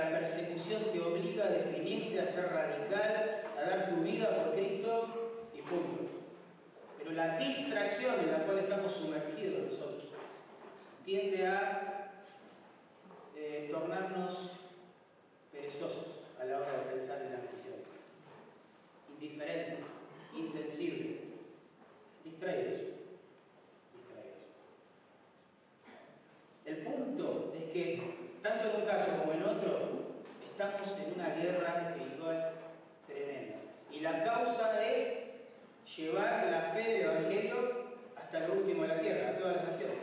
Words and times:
la 0.00 0.18
persecución 0.18 0.82
te 0.92 1.00
obliga 1.00 1.44
a 1.44 1.50
definirte, 1.50 2.20
a 2.20 2.24
ser 2.24 2.48
radical, 2.50 3.42
a 3.58 3.60
dar 3.68 3.90
tu 3.90 4.02
vida 4.02 4.34
por 4.34 4.54
Cristo 4.54 5.20
pero 6.98 7.12
la 7.12 7.38
distracción 7.38 8.20
en 8.20 8.32
la 8.32 8.44
cual 8.44 8.58
estamos 8.58 8.92
sumergidos 8.92 9.70
nosotros 9.70 10.04
tiende 11.04 11.46
a 11.46 12.12
eh, 13.36 13.68
tornarnos 13.70 14.50
perezosos 15.52 16.24
a 16.40 16.44
la 16.44 16.58
hora 16.58 16.72
de 16.72 16.92
pensar 16.92 17.22
en 17.22 17.32
la 17.32 17.38
misión. 17.38 17.80
Indiferentes, 19.10 19.78
insensibles, 20.36 21.20
distraídos. 22.24 22.80
Distraídos. 23.94 24.40
El 26.64 26.76
punto 26.78 27.52
es 27.56 27.72
que, 27.72 28.02
tanto 28.42 28.70
en 28.70 28.76
un 28.80 28.86
caso 28.86 29.18
como 29.20 29.32
en 29.32 29.39
estamos 30.60 30.94
en 30.98 31.14
una 31.14 31.30
guerra 31.30 31.88
espiritual 31.88 32.52
tremenda. 33.06 33.56
Y 33.90 34.00
la 34.00 34.22
causa 34.22 34.84
es 34.84 35.20
llevar 35.96 36.48
la 36.50 36.60
fe 36.74 36.82
del 36.82 37.00
Evangelio 37.00 37.54
hasta 38.14 38.40
lo 38.40 38.54
último 38.54 38.82
de 38.82 38.88
la 38.88 39.00
tierra, 39.00 39.30
a 39.30 39.36
todas 39.38 39.56
las 39.56 39.68
naciones. 39.68 39.96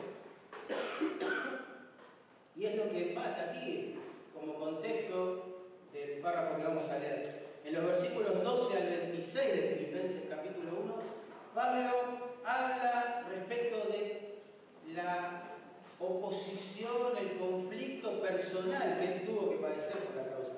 Y 2.56 2.66
es 2.66 2.76
lo 2.76 2.90
que 2.90 3.14
pasa 3.14 3.52
aquí 3.52 4.00
como 4.34 4.56
contexto 4.56 5.68
del 5.94 6.22
párrafo 6.22 6.58
que 6.58 6.64
vamos 6.64 6.90
a 6.90 6.98
leer. 6.98 7.50
En 7.64 7.76
los 7.76 7.86
versículos 7.86 8.44
12 8.44 8.78
al 8.78 8.88
26 8.88 9.36
de 9.36 9.76
Filipenses 9.76 10.24
capítulo 10.28 10.72
1, 10.86 10.96
Pablo 11.54 11.92
habla 12.44 13.28
respecto 13.30 13.92
de 13.92 14.42
la 14.96 15.57
oposición, 16.00 17.18
el 17.20 17.38
conflicto 17.38 18.22
personal 18.22 18.98
que 19.00 19.06
él 19.06 19.26
tuvo 19.26 19.50
que 19.50 19.58
padecer 19.58 19.98
por 19.98 20.16
la 20.16 20.30
causa 20.30 20.58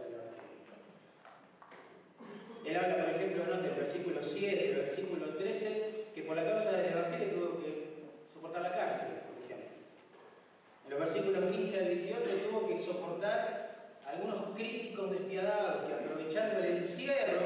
él 2.70 2.78
habla, 2.78 3.04
por 3.04 3.16
ejemplo, 3.16 3.46
¿no? 3.46 3.62
del 3.64 3.74
versículo 3.74 4.22
7, 4.22 4.68
del 4.68 4.76
versículo 4.76 5.36
13, 5.36 6.06
que 6.14 6.22
por 6.22 6.36
la 6.36 6.46
causa 6.46 6.72
del 6.72 6.92
Evangelio 6.92 7.28
tuvo 7.30 7.64
que 7.64 7.90
soportar 8.32 8.62
la 8.62 8.74
cárcel, 8.74 9.08
por 9.26 9.44
ejemplo. 9.44 9.76
En 10.86 10.90
los 10.92 11.00
versículos 11.00 11.52
15 11.52 11.80
al 11.80 11.88
18 11.90 12.32
tuvo 12.48 12.68
que 12.68 12.78
soportar 12.78 13.98
algunos 14.06 14.56
críticos 14.56 15.10
despiadados 15.10 15.88
que 15.88 15.94
aprovechando 15.94 16.60
el 16.60 16.78
encierro 16.78 17.46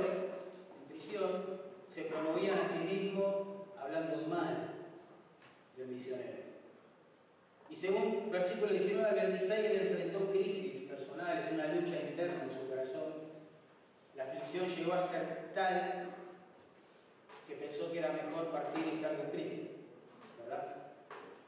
en 0.75 0.87
prisión 0.89 1.61
se 1.87 2.01
promovían 2.01 2.59
a 2.59 2.67
sí 2.67 2.79
mismos 2.83 3.35
hablando 3.79 4.27
mal 4.27 4.71
del 5.77 5.87
misionero. 5.87 6.52
Y 7.73 7.75
según 7.75 8.29
versículo 8.31 8.71
19 8.71 9.09
al 9.09 9.31
26, 9.31 9.51
él 9.51 9.87
enfrentó 9.87 10.29
crisis 10.29 10.83
personales, 10.87 11.45
una 11.51 11.73
lucha 11.73 11.99
interna 11.99 12.43
en 12.43 12.51
su 12.51 12.69
corazón 12.69 13.33
la 14.15 14.25
aflicción 14.25 14.69
llegó 14.69 14.93
a 14.93 14.99
ser 14.99 15.49
tal 15.55 16.13
que 17.47 17.55
pensó 17.55 17.91
que 17.91 17.97
era 17.97 18.11
mejor 18.11 18.51
partir 18.51 18.85
y 18.85 18.95
estar 18.97 19.17
con 19.17 19.31
Cristo, 19.31 19.69
¿verdad? 20.43 20.75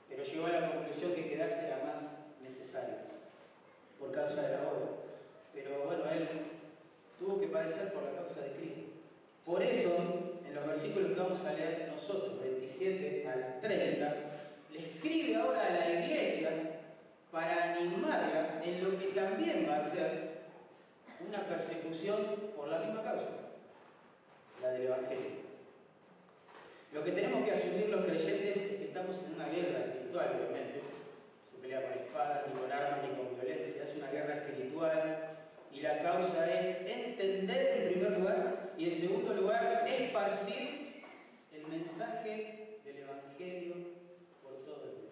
Pero 0.10 0.24
llegó 0.24 0.46
a 0.48 0.50
la 0.50 0.72
conclusión 0.72 1.14
que 1.14 1.30
quedarse 1.30 1.68
era 1.68 1.78
más 1.86 2.04
necesario 2.42 2.96
por 4.00 4.12
causa 4.12 4.42
de 4.42 4.50
la 4.50 4.62
obra. 4.64 4.90
Pero 5.54 5.86
bueno, 5.86 6.04
él 6.10 6.28
tuvo 7.20 7.40
que 7.40 7.48
padecer 7.48 7.94
por 7.94 8.02
la 8.02 8.22
causa 8.22 8.42
de 8.42 8.52
Cristo. 8.54 8.82
Por 9.46 9.62
eso, 9.62 9.96
en 10.44 10.56
los 10.56 10.66
versículos 10.66 11.12
que 11.12 11.20
vamos 11.22 11.46
a 11.46 11.54
leer 11.54 11.92
nosotros, 11.94 12.42
27 12.42 13.28
al 13.28 13.62
30, 13.62 14.16
escribe 14.78 15.36
ahora 15.36 15.68
a 15.68 15.70
la 15.72 16.04
iglesia 16.04 16.50
para 17.32 17.74
animarla 17.74 18.62
en 18.64 18.84
lo 18.84 18.98
que 18.98 19.08
también 19.08 19.68
va 19.70 19.78
a 19.78 19.90
ser 19.90 20.36
una 21.28 21.40
persecución 21.44 22.18
por 22.56 22.68
la 22.68 22.80
misma 22.80 23.04
causa, 23.04 23.30
la 24.62 24.70
del 24.72 24.88
Evangelio. 24.88 25.46
Lo 26.94 27.04
que 27.04 27.12
tenemos 27.12 27.44
que 27.44 27.52
asumir 27.52 27.90
los 27.90 28.06
creyentes 28.06 28.58
es 28.58 28.78
que 28.78 28.86
estamos 28.86 29.18
en 29.18 29.36
una 29.36 29.50
guerra 29.50 29.80
espiritual, 29.80 30.32
obviamente. 30.38 30.80
No 30.80 31.52
se 31.52 31.62
pelea 31.62 31.82
con 31.82 31.92
espadas, 31.92 32.44
ni 32.48 32.60
con 32.60 32.72
armas, 32.72 33.00
ni 33.04 33.16
con 33.18 33.36
violencia. 33.36 33.84
Es 33.84 33.96
una 33.98 34.08
guerra 34.08 34.36
espiritual 34.36 35.36
y 35.74 35.82
la 35.82 36.02
causa 36.02 36.54
es 36.54 36.78
entender 36.88 37.82
en 37.82 37.94
primer 37.94 38.20
lugar 38.20 38.72
y 38.78 38.90
en 38.90 38.96
segundo 38.96 39.34
lugar 39.34 39.86
esparcir 39.86 41.04
el 41.54 41.68
mensaje 41.68 42.80
del 42.86 42.98
Evangelio 43.00 43.76
por 44.42 44.64
todo 44.64 44.86
el 44.86 44.92
mundo. 44.92 45.12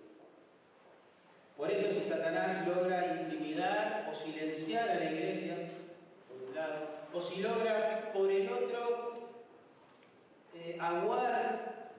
Por 1.63 1.71
eso 1.71 1.87
si 1.93 2.03
Satanás 2.03 2.67
logra 2.67 3.21
intimidar 3.21 4.09
o 4.11 4.13
silenciar 4.13 4.89
a 4.89 4.95
la 4.95 5.11
iglesia, 5.11 5.55
o 7.13 7.21
si 7.21 7.41
logra 7.41 8.11
por 8.11 8.29
el 8.29 8.51
otro 8.51 9.13
eh, 10.53 10.77
aguar 10.77 11.93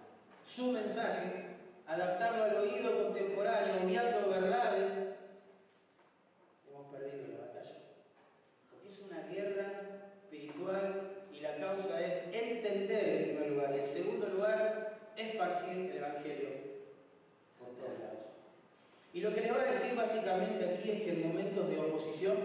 su 0.45 0.71
mensaje, 0.73 1.47
adaptarlo 1.87 2.45
al 2.45 2.57
oído 2.57 3.05
contemporáneo, 3.05 3.77
uniendo 3.85 4.29
verdades, 4.29 4.93
hemos 6.69 6.87
perdido 6.89 7.29
la 7.33 7.47
batalla. 7.47 7.77
Porque 8.71 8.89
es 8.89 8.99
una 8.99 9.23
guerra 9.29 9.73
espiritual 10.25 11.23
y 11.33 11.41
la 11.41 11.57
causa 11.57 12.03
es 12.03 12.25
entender 12.35 13.09
en 13.09 13.25
primer 13.29 13.51
lugar 13.53 13.75
y 13.75 13.81
en 13.81 13.87
segundo 13.87 14.27
lugar 14.27 14.99
esparcir 15.17 15.91
el 15.91 15.97
Evangelio 15.97 16.51
por 17.59 17.71
todos 17.77 17.99
lados. 17.99 18.34
Y 19.15 19.21
lo 19.21 19.33
que 19.33 19.43
le 19.43 19.53
va 19.53 19.63
a 19.63 19.73
decir 19.73 19.95
básicamente 19.95 20.65
aquí 20.65 20.91
es 20.91 21.03
que 21.03 21.11
en 21.11 21.29
momentos 21.29 21.71
de 21.71 21.79
oposición 21.79 22.37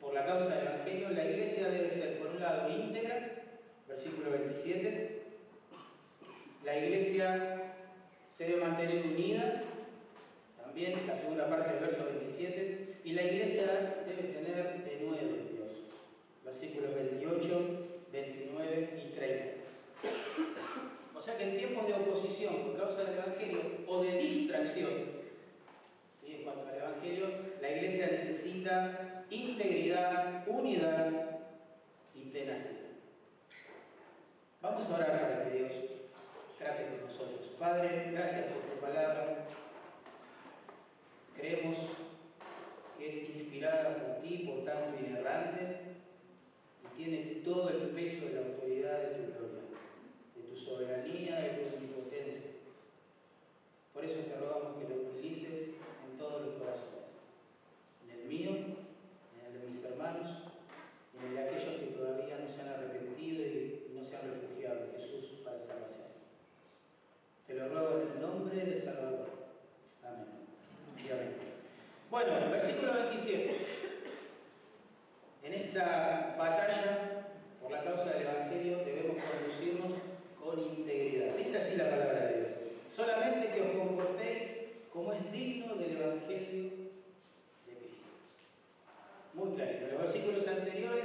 por 0.00 0.14
la 0.14 0.24
causa 0.24 0.46
del 0.54 0.68
Evangelio, 0.68 1.10
la 1.10 1.24
iglesia 1.24 1.68
debe 1.68 1.90
ser, 1.90 2.18
por 2.20 2.28
un 2.28 2.40
lado, 2.40 2.70
íntegra, 2.70 3.30
versículo 3.88 4.30
27, 4.30 5.22
la 6.64 6.78
iglesia 6.78 7.74
se 8.32 8.44
debe 8.44 8.64
mantener 8.64 9.06
unida, 9.06 9.64
también 10.62 11.04
la 11.04 11.16
segunda 11.16 11.48
parte 11.48 11.72
del 11.72 11.80
verso 11.80 12.04
27, 12.04 13.00
y 13.02 13.12
la 13.14 13.22
iglesia 13.24 14.04
debe 14.06 14.32
tener 14.32 14.84
de 14.84 15.04
nuevo 15.04 15.34
en 15.34 15.48
Dios, 15.52 15.82
versículos 16.44 16.94
28, 16.94 17.86
29 18.12 18.90
y 19.04 19.16
30. 19.16 19.44
O 21.16 21.20
sea 21.20 21.36
que 21.36 21.42
en 21.42 21.56
tiempos 21.56 21.88
de 21.88 21.94
oposición 21.94 22.54
por 22.62 22.78
causa 22.78 23.02
del 23.02 23.18
Evangelio 23.18 23.58
o 23.88 24.00
de 24.00 24.16
distracción, 24.16 25.17
cuanto 26.54 26.72
al 26.72 26.78
Evangelio, 26.78 27.26
la 27.60 27.70
iglesia 27.70 28.08
necesita 28.10 29.24
integridad, 29.30 30.46
unidad 30.48 31.10
y 32.14 32.30
tenacidad. 32.30 32.88
Vamos 34.60 34.90
a 34.90 34.94
orar 34.96 35.20
para 35.20 35.44
que 35.44 35.58
Dios 35.58 35.72
trate 36.58 36.86
con 36.86 37.06
nosotros. 37.06 37.46
Padre, 37.58 38.10
gracias 38.12 38.46
por 38.52 38.62
tu 38.62 38.80
palabra. 38.80 39.46
Creemos 41.36 41.76
que 42.98 43.08
es 43.08 43.28
inspirada 43.36 43.96
por 43.96 44.22
ti, 44.22 44.38
por 44.38 44.64
tanto 44.64 44.98
inerrante, 44.98 45.78
y 46.82 46.96
tiene 46.96 47.42
todo 47.44 47.70
el 47.70 47.90
peso 47.90 48.26
de 48.26 48.32
la 48.32 48.40
autoridad 48.40 48.98
de 48.98 49.14
tu 49.14 49.32
gloria, 49.32 49.62
de 50.34 50.42
tu 50.42 50.56
soberanía, 50.56 51.36
de 51.36 51.48
tu 51.50 51.76
omnipotencia. 51.76 52.50
Por 53.94 54.04
eso 54.04 54.20
te 54.20 54.36
rogamos 54.36 54.78
que 54.78 54.88
lo 54.88 55.02
utilices 55.10 55.68
en 55.68 56.18
todos 56.18 56.46
los 56.46 56.54
corazones, 56.54 57.14
en 58.04 58.20
el 58.20 58.26
mío, 58.26 58.50
en 58.50 59.46
el 59.46 59.60
de 59.60 59.68
mis 59.68 59.82
hermanos, 59.84 60.42
y 61.14 61.18
en 61.18 61.26
el 61.26 61.34
de 61.34 61.40
aquellos 61.42 61.80
que 61.80 61.86
todavía 61.96 62.38
no 62.38 62.48
se 62.48 62.60
han 62.60 62.68
arrepentido 62.68 63.46
y 63.46 63.92
no 63.94 64.04
se 64.04 64.16
han 64.16 64.22
refugiado 64.22 64.84
en 64.84 64.92
Jesús 65.00 65.40
para 65.44 65.60
salvación. 65.60 66.08
Te 67.46 67.54
lo 67.54 67.68
ruego 67.68 68.02
en 68.02 68.12
el 68.12 68.20
nombre 68.20 68.56
del 68.56 68.78
Salvador. 68.78 69.30
Amén. 70.04 70.46
Y 71.04 71.10
amén. 71.10 71.48
Bueno, 72.18 72.50
versículo 72.50 72.94
27. 72.94 73.56
En 75.44 75.54
esta 75.54 76.34
batalla 76.36 77.28
por 77.62 77.70
la 77.70 77.84
causa 77.84 78.06
del 78.06 78.22
Evangelio 78.22 78.78
debemos 78.78 79.18
conducirnos 79.22 79.92
con 80.42 80.58
integridad. 80.58 81.36
Dice 81.36 81.58
así 81.58 81.76
la 81.76 81.88
palabra 81.88 82.26
de 82.26 82.36
Dios. 82.38 82.48
Solamente 82.92 83.52
que 83.52 83.62
os 83.62 83.70
comportéis 83.70 84.42
como 84.92 85.12
es 85.12 85.30
digno 85.30 85.76
del 85.76 85.96
Evangelio 85.96 86.64
de 87.68 87.74
Cristo. 87.76 88.08
Muy 89.34 89.54
clarito. 89.54 89.84
En 89.84 89.92
los 89.92 90.02
versículos 90.02 90.48
anteriores, 90.48 91.04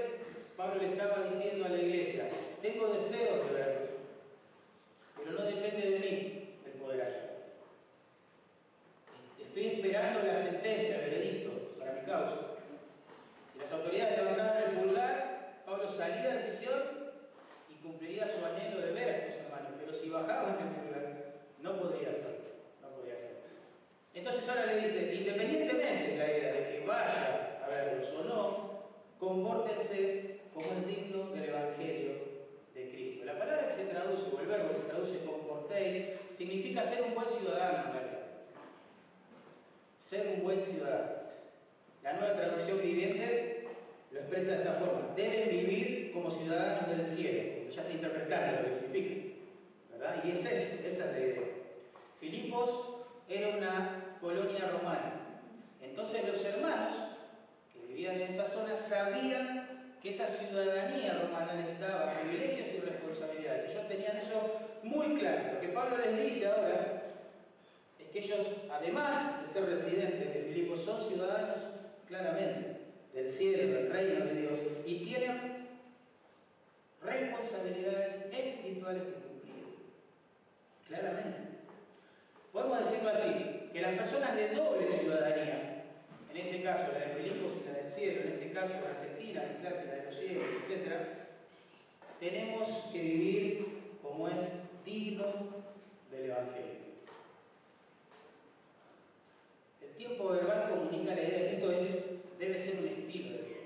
Pablo 0.58 0.82
le 0.82 0.94
estaba 0.94 1.30
diciendo 1.30 1.66
a 1.66 1.70
la 1.70 1.78
iglesia, 1.78 2.24
tengo 2.60 2.88
deseos 2.88 3.46
de 3.46 3.54
verlos, 3.54 3.90
pero 5.16 5.32
no 5.34 5.44
depende 5.44 5.92
de 5.92 6.00
mí 6.00 6.58
el 6.66 6.72
poder 6.82 7.02
hacerlo. 7.04 7.34
Estoy 9.56 9.68
esperando 9.68 10.24
la 10.24 10.42
sentencia, 10.42 10.96
el 10.96 11.12
veredicto 11.12 11.52
para 11.78 11.94
mi 11.94 12.02
causa. 12.08 12.58
Si 13.54 13.60
las 13.60 13.72
autoridades 13.72 14.18
levantaban 14.18 14.64
el 14.64 14.80
pulgar, 14.80 15.62
Pablo 15.64 15.88
salía 15.88 16.32
de 16.32 16.40
prisión 16.40 16.82
y 17.70 17.76
cumpliría 17.76 18.26
su 18.26 18.44
anhelo 18.44 18.82
de 18.82 18.94
ver 18.94 19.10
a 19.10 19.18
estos 19.18 19.46
hermanos, 19.46 19.74
pero 19.78 19.94
si 19.94 20.10
bajaban 20.10 20.58
el 20.58 20.74
pulgar, 20.74 21.34
no 21.62 21.78
podría 21.80 22.10
hacerlo. 22.10 22.50
No 22.82 22.90
podría 22.96 23.14
hacerlo. 23.14 23.38
Entonces 24.16 24.50
ahora 24.50 24.66
le 24.66 24.82
dice, 24.82 25.14
independientemente 25.14 26.12
de 26.14 26.18
la 26.18 26.32
idea 26.32 26.54
de 26.54 26.70
que 26.70 26.86
vaya 26.88 27.60
a 27.64 27.70
verlos 27.70 28.10
o 28.10 28.24
no, 28.24 28.84
compórtense 29.20 30.40
como 30.52 30.66
es 30.72 30.88
digno 30.88 31.30
del 31.30 31.46
Evangelio 31.46 32.14
de 32.74 32.90
Cristo. 32.90 33.24
La 33.26 33.38
palabra 33.38 33.68
que 33.68 33.76
se 33.76 33.86
traduce, 33.86 34.36
o 34.36 34.40
el 34.40 34.48
verbo 34.48 34.70
que 34.70 34.82
se 34.82 34.90
traduce 34.90 35.26
comportéis, 35.28 36.06
significa 36.36 36.82
ser 36.82 37.04
un 37.04 37.14
buen 37.14 37.30
ciudadano 37.30 37.90
en 37.90 37.94
realidad. 37.94 38.24
Ser 40.14 40.28
un 40.28 40.44
buen 40.44 40.62
ciudadano. 40.62 41.12
La 42.04 42.14
nueva 42.14 42.36
traducción 42.36 42.80
viviente 42.80 43.66
lo 44.12 44.20
expresa 44.20 44.52
de 44.52 44.58
esta 44.58 44.74
forma. 44.74 45.10
Deben 45.16 45.50
vivir 45.50 46.12
como 46.14 46.30
ciudadanos 46.30 46.88
del 46.88 47.04
cielo. 47.04 47.72
Ya 47.72 47.82
está 47.82 47.92
interpretando 47.92 48.62
lo 48.62 48.68
que 48.68 48.76
significa. 48.76 49.34
¿verdad? 49.90 50.24
Y 50.24 50.30
es 50.30 50.46
eso, 50.46 50.88
esa 50.88 51.06
es 51.06 51.12
la 51.14 51.20
idea. 51.20 51.42
Filipos 52.20 52.70
era 53.28 53.58
una 53.58 54.18
colonia 54.22 54.70
romana. 54.70 55.14
Entonces 55.82 56.28
los 56.32 56.46
hermanos 56.46 56.94
que 57.74 57.88
vivían 57.88 58.22
en 58.22 58.34
esa 58.34 58.46
zona 58.46 58.76
sabían 58.76 59.68
que 60.00 60.12
esa 60.12 60.28
ciudadanía 60.28 61.24
romana 61.24 61.56
les 61.56 61.80
daba 61.80 62.20
privilegios 62.20 62.68
y 62.72 62.82
responsabilidades. 62.82 63.72
Ellos 63.72 63.88
tenían 63.88 64.18
eso 64.18 64.60
muy 64.84 65.18
claro. 65.18 65.54
Lo 65.56 65.60
que 65.60 65.70
Pablo 65.70 65.98
les 65.98 66.24
dice 66.24 66.46
ahora 66.46 67.04
que 68.14 68.20
ellos, 68.20 68.46
además 68.72 69.42
de 69.42 69.48
ser 69.52 69.66
residentes 69.66 70.34
de 70.34 70.46
Filipos, 70.48 70.82
son 70.82 71.02
ciudadanos 71.02 71.58
claramente 72.08 72.78
del 73.12 73.28
cielo, 73.28 73.74
del 73.74 73.92
reino 73.92 74.26
de 74.26 74.36
Dios, 74.36 74.60
y 74.86 75.04
tienen 75.04 75.68
responsabilidades 77.02 78.32
espirituales 78.32 79.04
que 79.04 79.14
cumplir. 79.14 79.66
Claramente. 80.88 81.40
Podemos 82.52 82.80
decirlo 82.80 83.10
así, 83.10 83.70
que 83.74 83.82
las 83.82 83.98
personas 83.98 84.36
de 84.36 84.50
doble 84.50 84.88
ciudadanía, 84.88 85.84
en 86.32 86.38
ese 86.38 86.62
caso 86.62 86.92
la 86.94 87.00
de 87.00 87.16
Filipos 87.16 87.54
y 87.60 87.68
la 87.68 87.74
del 87.80 87.94
cielo, 87.94 88.22
en 88.22 88.34
este 88.34 88.52
caso 88.52 88.74
la 88.84 88.92
Argentina, 88.92 89.42
quizás 89.58 89.86
la 89.88 89.96
de 89.96 90.04
los 90.06 90.16
cielos, 90.16 90.46
etc., 90.70 90.94
tenemos 92.20 92.70
que 92.92 93.02
vivir 93.02 93.68
como 94.04 94.28
es 94.28 94.36
digno 94.86 95.26
del 96.12 96.30
Evangelio. 96.30 96.84
El 99.82 99.98
tiempo 100.14 100.30
verbal 100.30 100.70
comunica 100.70 101.16
la 101.16 101.24
idea 101.24 101.40
de 101.40 101.46
que 101.48 101.56
esto 101.56 101.72
es, 101.72 102.38
debe 102.38 102.58
ser 102.58 102.80
un 102.80 102.88
estilo 102.88 103.38
de. 103.38 103.64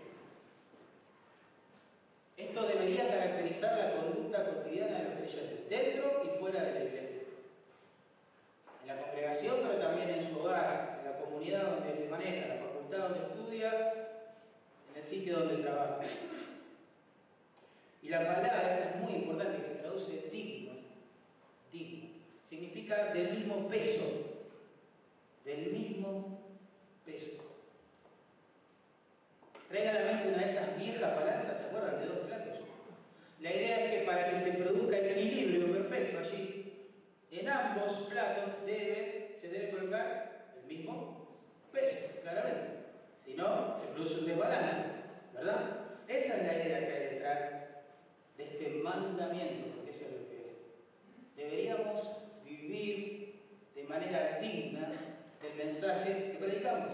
Esto 2.37 2.67
debería 2.67 3.07
caracterizar 3.07 3.77
la 3.77 3.95
conducta 3.95 4.45
cotidiana 4.45 4.97
de 4.97 5.03
los 5.03 5.13
creyentes, 5.15 5.69
dentro 5.69 6.23
y 6.23 6.39
fuera 6.39 6.63
de 6.63 6.73
la 6.73 6.85
iglesia 6.85 7.17
en 8.81 8.87
la 8.87 9.01
congregación, 9.01 9.57
pero 9.61 9.79
también 9.79 10.09
en 10.09 10.29
su 10.29 10.39
hogar, 10.39 10.99
en 10.99 11.11
la 11.11 11.19
comunidad 11.19 11.63
donde 11.63 11.97
se 11.97 12.07
maneja, 12.07 12.43
en 12.43 12.49
la 12.49 12.65
facultad 12.65 13.09
donde 13.09 13.19
estudia, 13.19 13.93
en 14.91 14.97
el 14.97 15.03
sitio 15.03 15.39
donde 15.39 15.63
trabaja. 15.63 15.99
Y 18.01 18.09
la 18.09 18.19
palabra, 18.19 18.77
esta 18.77 18.89
es 18.91 19.03
muy 19.03 19.15
importante, 19.15 19.57
que 19.57 19.67
se 19.67 19.75
traduce 19.75 20.29
digno, 20.31 20.71
digno, 21.73 22.07
significa 22.49 23.11
del 23.13 23.37
mismo 23.37 23.67
peso, 23.67 24.05
del 25.43 25.71
mismo 25.73 26.36
peso. 27.07 27.31
Traiga 29.69 29.91
a 29.91 29.93
la 29.93 30.11
mente 30.11 30.27
una 30.29 30.45
de 30.45 30.51
esas 30.51 30.77
viejas 30.77 31.15
balanzas, 31.15 31.57
¿se 31.57 31.63
acuerdan? 31.65 31.99
De 32.01 32.07
dos 32.07 32.19
platos. 32.27 32.59
La 33.39 33.53
idea 33.53 33.85
es 33.85 33.91
que 33.91 34.05
para 34.05 34.29
que 34.29 34.39
se 34.39 34.51
produzca 34.51 34.97
el 34.97 35.11
equilibrio 35.11 35.71
perfecto 35.71 36.19
allí, 36.19 36.73
en 37.31 37.49
ambos 37.49 37.93
platos 38.09 38.65
debe, 38.65 39.37
se 39.39 39.47
debe 39.47 39.69
colocar 39.69 40.51
el 40.59 40.67
mismo 40.67 41.27
peso, 41.71 41.97
claramente. 42.21 42.77
Si 43.25 43.33
no, 43.33 43.79
se 43.79 43.87
produce 43.87 44.19
un 44.19 44.25
desbalance, 44.25 44.77
¿verdad? 45.33 45.61
Esa 46.07 46.37
es 46.37 46.43
la 46.45 46.53
idea 46.53 46.87
que 46.87 46.93
hay 46.93 47.15
detrás 47.15 47.39
de 48.37 48.43
este 48.43 48.69
mandamiento, 48.83 49.75
porque 49.75 49.91
eso 49.91 50.05
es 50.05 50.11
lo 50.11 50.29
que 50.29 50.37
es. 50.37 51.35
Deberíamos 51.35 52.07
vivir 52.43 53.35
de 53.75 53.83
manera 53.83 54.39
digna 54.39 55.16
del 55.41 55.55
mensaje 55.55 56.31
que 56.31 56.37
predicamos, 56.39 56.93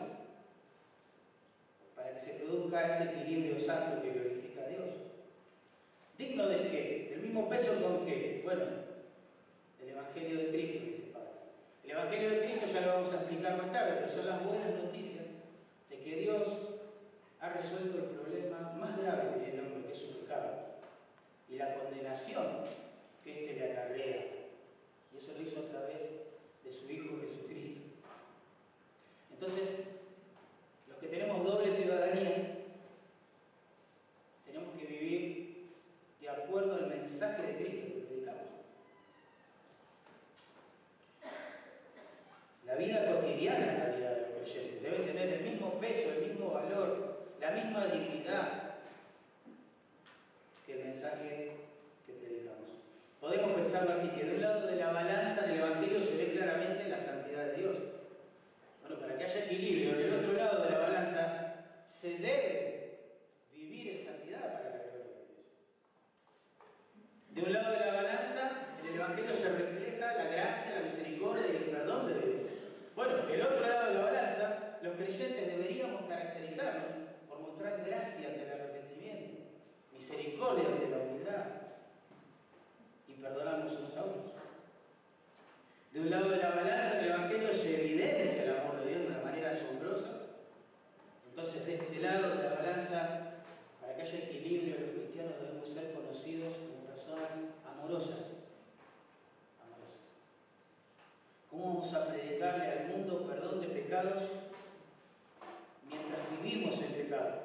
para 1.96 2.14
que 2.14 2.20
se 2.20 2.34
produzca 2.34 2.88
ese 2.88 3.04
equilibrio 3.12 3.60
santo 3.60 4.02
que 4.02 4.12
glorifica 4.12 4.64
a 4.64 4.70
Dios. 4.70 4.90
¿Digno 6.18 6.48
de 6.48 6.70
qué? 6.70 7.14
¿El 7.14 7.22
mismo 7.22 7.50
peso 7.50 7.82
con 7.82 8.06
qué? 8.06 8.42
Bueno, 8.44 8.64
el 9.82 9.90
Evangelio 9.90 10.38
de 10.38 10.50
Cristo, 10.50 10.86
dice 10.86 11.12
Pablo. 11.14 11.30
El 11.84 11.92
Evangelio 11.92 12.30
de 12.30 12.40
Cristo 12.42 12.68
ya 12.72 12.82
lo 12.82 12.94
vamos 12.94 13.14
a 13.14 13.18
explicar 13.18 13.58
más 13.58 13.72
tarde, 13.72 13.98
pero 14.00 14.12
son 14.14 14.28
las 14.28 14.46
buenas 14.46 14.70
noticias 14.84 15.26
de 15.90 16.00
que 16.00 16.16
Dios 16.18 16.48
ha 17.40 17.50
resuelto 17.50 17.98
el 17.98 18.06
problema 18.06 18.74
más 18.80 18.98
grave 18.98 19.34
que 19.34 19.40
tiene 19.46 19.60
el 19.60 19.66
hombre, 19.66 19.88
que 19.88 19.94
es 19.94 20.00
su 20.00 20.20
pecado, 20.20 20.80
y 21.50 21.56
la 21.56 21.76
condenación 21.76 22.48
que 23.24 23.32
éste 23.32 23.60
le 23.60 23.72
acarrea. 23.72 24.26
Y 25.14 25.18
eso 25.18 25.32
lo 25.34 25.42
hizo 25.42 25.60
a 25.60 25.70
través 25.70 26.00
de 26.64 26.72
su 26.74 26.90
Hijo 26.90 27.20
Jesucristo. 27.22 27.53
Entonces, 29.46 29.72
los 30.88 30.98
que 31.00 31.08
tenemos 31.08 31.44
doble 31.44 31.70
ciudadanía, 31.70 32.60
tenemos 34.46 34.70
que 34.80 34.86
vivir 34.86 35.74
de 36.22 36.30
acuerdo 36.30 36.76
al 36.76 36.88
mensaje 36.88 37.42
de 37.42 37.56
Cristo 37.58 37.88
que 37.88 38.06
predicamos. 38.08 38.42
La 42.66 42.76
vida 42.76 43.06
cotidiana 43.06 43.74
en 43.74 43.82
realidad 43.82 44.12
de 44.12 44.22
los 44.22 44.50
creyentes 44.50 44.82
debe 44.82 44.98
tener 45.00 45.28
el 45.34 45.44
mismo 45.52 45.74
peso, 45.74 46.14
el 46.14 46.30
mismo 46.30 46.52
valor, 46.52 47.28
la 47.42 47.52
misma 47.52 47.88
dignidad 47.88 48.76
que 50.66 50.72
el 50.72 50.86
mensaje 50.86 51.52
que 52.06 52.14
predicamos. 52.14 52.70
Podemos 53.20 53.52
pensarlo 53.52 53.92
así, 53.92 54.08
que 54.08 54.24
de 54.24 54.36
un 54.36 54.42
lado 54.42 54.68
de 54.68 54.78
la 54.78 54.94
balanza 54.94 55.42
del 55.42 55.58
Evangelio 55.60 56.00
se 56.00 56.16
ve 56.16 56.32
claramente 56.32 56.88
la 56.88 56.98
santidad 56.98 57.48
de 57.48 57.58
Dios. 57.58 57.78
Bueno, 58.82 59.00
para 59.00 59.18
que 59.18 59.24
haya 59.24 59.46
equilibrio, 59.46 59.92
en 59.94 60.02
el 60.02 60.14
otro 60.14 60.34
lado 60.34 60.64
de 60.64 60.72
la 60.72 60.80
balanza 60.80 61.56
se 61.88 62.18
debe 62.18 63.00
vivir 63.54 63.92
en 63.92 64.06
santidad 64.06 64.42
para 64.42 64.64
la 64.64 64.84
gloria 64.84 65.04
de 65.08 65.24
Dios. 65.24 65.48
De 67.30 67.42
un 67.44 67.54
lado 67.54 67.72
de 67.72 67.80
la 67.80 67.94
balanza, 67.94 68.52
en 68.82 68.88
el 68.88 68.96
Evangelio 68.96 69.34
se 69.34 69.50
refleja 69.50 70.14
la 70.18 70.26
gracia, 70.26 70.76
la 70.76 70.82
misericordia 70.82 71.48
y 71.48 71.56
el 71.56 71.64
perdón 71.64 72.08
de 72.08 72.14
Dios. 72.14 72.52
Bueno, 72.94 73.26
del 73.26 73.42
otro 73.42 73.62
lado 73.62 73.88
de 73.88 73.94
la 73.94 74.02
balanza, 74.04 74.78
los 74.82 74.96
creyentes 74.96 75.48
deberíamos 75.48 76.02
caracterizarnos 76.10 76.92
por 77.30 77.40
mostrar 77.40 77.86
gracia 77.86 78.28
ante 78.28 78.44
el 78.44 78.52
arrepentimiento, 78.52 79.44
misericordia 79.94 80.68
ante 80.68 80.90
la 80.90 80.98
humildad 80.98 81.46
y 83.08 83.14
perdonarnos 83.14 83.78
unos 83.78 83.96
a 83.96 84.04
otros. 84.04 84.34
De 85.94 86.00
un 86.00 86.10
lado 86.10 86.28
de 86.30 86.38
la 86.38 86.50
balanza, 86.50 87.00
el 87.00 87.06
Evangelio 87.06 87.54
se 87.54 87.82
evidencia 87.82 88.44
el 88.44 88.58
amor 88.58 88.78
de 88.82 88.90
Dios 88.90 89.02
de 89.04 89.08
una 89.10 89.22
manera 89.24 89.52
asombrosa. 89.52 90.10
Entonces, 91.30 91.68
de 91.68 91.76
este 91.76 92.00
lado 92.00 92.36
de 92.36 92.44
la 92.44 92.56
balanza, 92.56 93.34
para 93.80 93.96
que 93.96 94.02
haya 94.02 94.18
equilibrio, 94.18 94.80
los 94.80 94.90
cristianos 94.90 95.34
debemos 95.40 95.70
ser 95.70 95.94
conocidos 95.94 96.56
como 96.56 96.88
personas 96.88 97.30
amorosas. 97.64 98.26
Amorosas. 99.62 100.02
¿Cómo 101.52 101.76
vamos 101.76 101.94
a 101.94 102.08
predicarle 102.08 102.66
al 102.72 102.88
mundo 102.88 103.28
perdón 103.28 103.62
de 103.62 103.68
pecados 103.68 104.24
mientras 105.88 106.22
vivimos 106.42 106.76
el 106.80 106.94
pecado? 107.04 107.44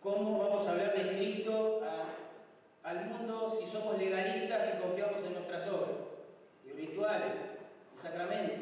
¿Cómo 0.00 0.38
vamos 0.38 0.64
a 0.64 0.70
hablar 0.70 0.94
de 0.96 1.16
Cristo 1.16 1.80
al 2.82 3.06
mundo 3.06 3.56
si 3.60 3.66
somos 3.66 3.96
legalistas 3.96 4.68
y 4.74 4.82
confiamos 4.82 5.24
en 5.24 5.34
nuestras 5.34 5.68
obras, 5.68 5.96
y 6.66 6.72
rituales, 6.72 7.32
y 7.94 7.98
sacramentos, 7.98 8.58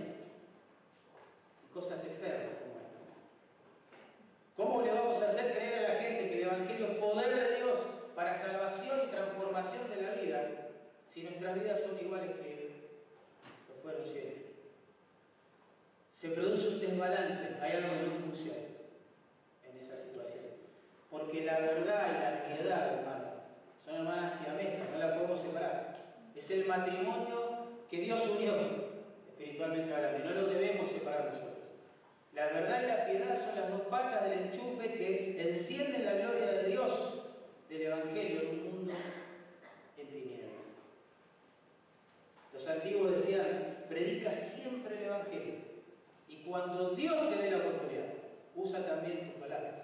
y 1.65 1.73
cosas 1.73 2.05
externas 2.05 2.55
como 2.61 2.77
estas? 2.79 3.09
¿Cómo 4.57 4.83
le 4.83 4.93
vamos 4.93 5.23
a 5.23 5.29
hacer 5.29 5.55
creer 5.55 5.87
a 5.87 5.95
la 5.95 6.01
gente 6.01 6.29
que 6.29 6.35
el 6.43 6.49
Evangelio 6.49 6.87
es 6.87 6.99
poder 6.99 7.35
de 7.35 7.57
Dios 7.57 7.79
para 8.15 8.39
salvación 8.39 9.11
de 9.79 10.03
la 10.03 10.21
vida 10.21 10.51
si 11.13 11.23
nuestras 11.23 11.55
vidas 11.55 11.81
son 11.81 11.99
iguales 11.99 12.31
que 12.33 12.71
lo 13.69 13.83
fueron 13.83 14.05
siempre? 14.05 14.47
Se 16.17 16.29
produce 16.31 16.69
un 16.69 16.81
desbalance, 16.81 17.57
hay 17.61 17.73
algo 17.73 17.89
que 17.91 18.07
no 18.07 18.27
funciona 18.27 18.59
en 19.65 19.77
esa 19.77 19.97
situación. 19.97 20.45
Porque 21.09 21.45
la 21.45 21.61
verdad 21.61 22.09
y 22.11 22.21
la 22.21 22.57
piedad, 22.57 22.99
hermano, 22.99 23.31
son 23.85 23.95
hermanas 23.95 24.33
siamesas, 24.43 24.91
no 24.93 24.99
la 24.99 25.15
podemos 25.15 25.41
separar. 25.41 25.97
Es 26.35 26.51
el 26.51 26.67
matrimonio 26.67 27.67
que 27.89 28.01
Dios 28.01 28.21
unió, 28.37 28.55
espiritualmente 29.29 29.95
hablando, 29.95 30.25
no 30.25 30.41
lo 30.43 30.47
debemos 30.49 30.91
separar 30.91 31.27
nosotros. 31.27 31.51
La 32.35 32.47
verdad 32.47 32.83
y 32.83 32.87
la 32.87 33.07
piedad 33.07 33.45
son 33.45 33.55
las 33.61 33.71
dos 33.71 33.83
patas 33.83 34.25
del 34.25 34.45
enchufe 34.45 34.95
que 34.95 35.51
encienden 35.51 36.05
la 36.05 36.15
gloria 36.15 36.53
de 36.53 36.69
Dios 36.69 37.21
del 37.69 37.83
Evangelio 37.83 38.41
en 38.41 38.49
un 38.49 38.65
mundo 38.65 38.93
en 39.97 40.07
tinieblas. 40.09 40.51
Los 42.53 42.60
antiguos 42.71 43.13
decían, 43.13 43.85
predica 43.89 44.33
siempre 44.33 44.99
el 44.99 45.05
Evangelio. 45.05 45.55
Y 46.29 46.37
cuando 46.43 46.91
Dios 46.91 47.29
te 47.29 47.37
dé 47.37 47.51
la 47.51 47.59
oportunidad, 47.59 48.07
usa 48.55 48.87
también 48.87 49.31
tus 49.31 49.41
palabras. 49.41 49.75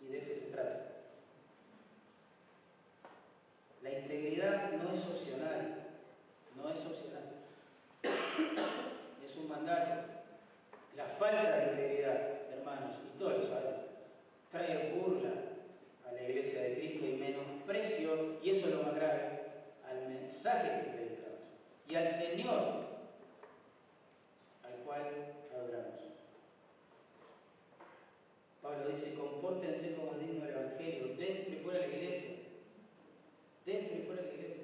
Y 0.00 0.12
de 0.12 0.18
eso 0.18 0.34
se 0.34 0.50
trata. 0.50 0.80
La 3.82 3.90
integridad 3.90 4.72
no 4.72 4.92
es 4.92 5.00
opcional, 5.06 5.88
no 6.56 6.68
es 6.68 6.78
opcional. 6.78 7.22
es 9.24 9.36
un 9.36 9.48
mandato. 9.48 10.02
La 10.96 11.06
falta 11.06 11.56
de 11.56 11.72
integridad, 11.72 12.52
hermanos, 12.52 12.96
y 13.06 13.18
todos 13.18 13.38
lo 13.38 13.46
sabemos, 13.46 13.80
trae 14.50 14.92
burla 14.94 15.30
a 16.08 16.12
la 16.12 16.22
iglesia 16.22 16.62
de 16.62 16.74
Cristo 16.74 17.06
y 17.06 17.14
menosprecio, 17.14 18.38
y 18.42 18.50
eso 18.50 18.68
es 18.68 18.74
lo 18.74 18.82
más 18.82 18.94
grave, 18.94 19.40
al 19.88 20.08
mensaje 20.08 20.68
que 20.68 20.90
predicamos 20.90 21.21
y 21.92 21.94
al 21.94 22.08
Señor 22.08 22.88
al 24.64 24.72
cual 24.86 25.02
adoramos. 25.52 26.00
Pablo 28.62 28.88
dice, 28.88 29.12
compórtense 29.12 29.94
como 29.94 30.12
es 30.12 30.20
digno 30.20 30.46
del 30.46 30.54
Evangelio, 30.54 31.16
dentro 31.18 31.52
y 31.52 31.58
fuera 31.58 31.80
de 31.80 31.88
la 31.88 31.94
iglesia. 31.94 32.30
Dentro 33.66 33.98
y 33.98 34.02
fuera 34.06 34.22
de 34.22 34.28
la 34.28 34.34
iglesia. 34.34 34.62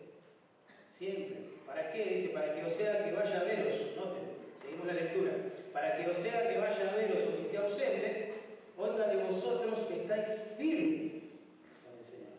Siempre. 0.91 1.37
¿Para 1.67 1.93
qué? 1.93 2.05
Dice, 2.07 2.29
para 2.31 2.55
que 2.55 2.65
o 2.65 2.71
sea 2.71 3.05
que 3.05 3.13
vaya 3.13 3.41
a 3.41 3.45
veros. 3.45 3.95
Noten, 3.95 4.25
seguimos 4.63 4.87
la 4.87 4.95
lectura. 4.95 5.33
Para 5.75 5.99
que 5.99 6.11
o 6.11 6.15
sea 6.15 6.49
que 6.49 6.59
vaya 6.59 6.91
a 6.91 6.97
veros 6.97 7.25
o 7.25 7.37
que 7.37 7.43
esté 7.43 7.59
ausente, 7.59 8.33
oiga 8.79 9.07
de 9.07 9.23
vosotros 9.25 9.81
que 9.81 10.01
estáis 10.01 10.29
firmes 10.57 11.13
con 11.85 11.93
el 11.99 12.05
Señor. 12.07 12.33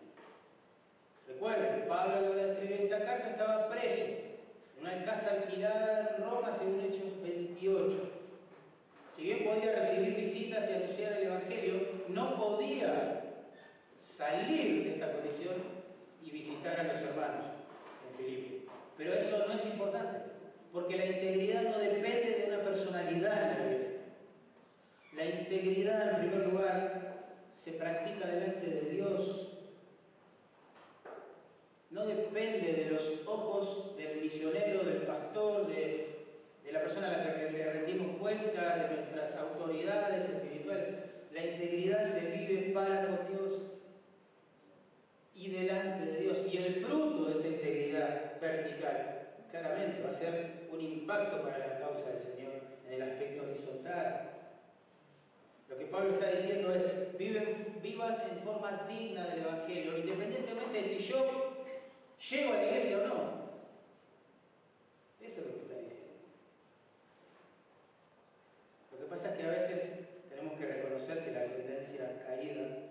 Recuerden, 1.28 1.88
Pablo 1.88 2.16
a 2.16 2.22
la 2.22 2.30
hora 2.32 2.46
de 2.46 2.52
escribir 2.54 2.82
esta 2.82 3.06
carta 3.06 3.30
estaba 3.30 3.70
preso 3.70 4.09
una 4.96 5.06
casa 5.06 5.32
alquilada 5.32 6.16
en 6.18 6.24
Roma 6.24 6.52
según 6.58 6.82
Hechos 6.82 7.22
28 7.22 8.20
si 9.20 9.26
bien 9.26 9.44
podía 9.44 9.76
recibir 9.76 10.16
visitas 10.16 10.64
y 10.70 10.74
anunciar 10.76 11.12
el 11.12 11.28
Evangelio, 11.28 11.74
no 12.08 12.38
podía 12.38 13.22
salir 14.02 14.86
de 14.86 14.94
esta 14.94 15.12
condición 15.12 15.56
y 16.24 16.32
visitar 16.32 16.80
a 16.80 16.84
los 16.84 17.02
hermanos 17.02 17.48
en 18.08 18.16
Filipe. 18.18 18.68
Pero 18.98 19.14
eso 19.14 19.46
no 19.46 19.54
es 19.54 19.66
importante, 19.66 20.20
porque 20.72 20.98
la 20.98 21.06
integridad 21.06 21.64
no 21.64 21.80
depende 21.80 22.38
de 22.38 22.46
una 22.48 22.64
personalidad 22.64 23.42
en 23.42 23.50
la 23.50 23.66
iglesia. 23.66 24.00
La 25.18 25.26
integridad, 25.26 26.10
en 26.12 26.30
primer 26.30 26.48
lugar, 26.48 27.36
se 27.54 27.74
practica 27.74 28.26
delante 28.26 28.68
de 28.68 28.90
Dios. 28.90 29.49
No 31.90 32.06
depende 32.06 32.74
de 32.74 32.92
los 32.92 33.04
ojos 33.26 33.98
del 33.98 34.22
misionero, 34.22 34.84
del 34.84 35.02
pastor, 35.04 35.68
de 35.68 36.72
la 36.72 36.82
persona 36.82 37.08
a 37.08 37.18
la 37.18 37.36
que 37.36 37.50
le 37.50 37.72
rendimos 37.72 38.18
cuenta, 38.18 38.78
de 38.78 38.96
nuestras 38.96 39.36
autoridades 39.36 40.30
espirituales. 40.30 40.96
La 41.34 41.46
integridad 41.46 42.04
se 42.04 42.38
vive 42.38 42.72
para 42.74 43.08
con 43.08 43.28
Dios 43.28 43.62
y 45.34 45.50
delante 45.50 46.06
de 46.06 46.20
Dios. 46.20 46.38
Y 46.52 46.58
el 46.58 46.86
fruto 46.86 47.26
de 47.26 47.40
esa 47.40 47.48
integridad 47.48 48.40
vertical, 48.40 49.30
claramente, 49.50 50.04
va 50.04 50.10
a 50.12 50.14
ser 50.14 50.68
un 50.72 50.82
impacto 50.82 51.42
para 51.42 51.58
la 51.58 51.80
causa 51.80 52.08
del 52.12 52.20
Señor 52.20 52.52
en 52.88 52.94
el 52.94 53.02
aspecto 53.02 53.44
horizontal. 53.44 54.30
Lo 55.68 55.78
que 55.78 55.86
Pablo 55.86 56.14
está 56.14 56.30
diciendo 56.30 56.72
es, 56.72 57.18
viven, 57.18 57.80
vivan 57.82 58.16
en 58.32 58.44
forma 58.44 58.86
digna 58.88 59.26
del 59.28 59.40
Evangelio, 59.40 59.98
independientemente 59.98 60.78
de 60.78 60.84
si 60.84 61.00
yo 61.00 61.49
llego 62.20 62.54
a 62.54 62.58
la 62.58 62.66
iglesia 62.66 62.98
o 62.98 63.08
no. 63.08 63.40
Eso 65.22 65.42
es 65.42 65.46
lo 65.48 65.54
que 65.54 65.62
está 65.62 65.76
diciendo. 65.76 66.14
Lo 68.92 68.98
que 69.00 69.06
pasa 69.06 69.30
es 69.30 69.38
que 69.38 69.44
a 69.44 69.52
veces 69.52 69.90
tenemos 70.30 70.58
que 70.60 70.66
reconocer 70.66 71.24
que 71.24 71.32
la 71.32 71.46
tendencia 71.46 72.24
caída 72.26 72.90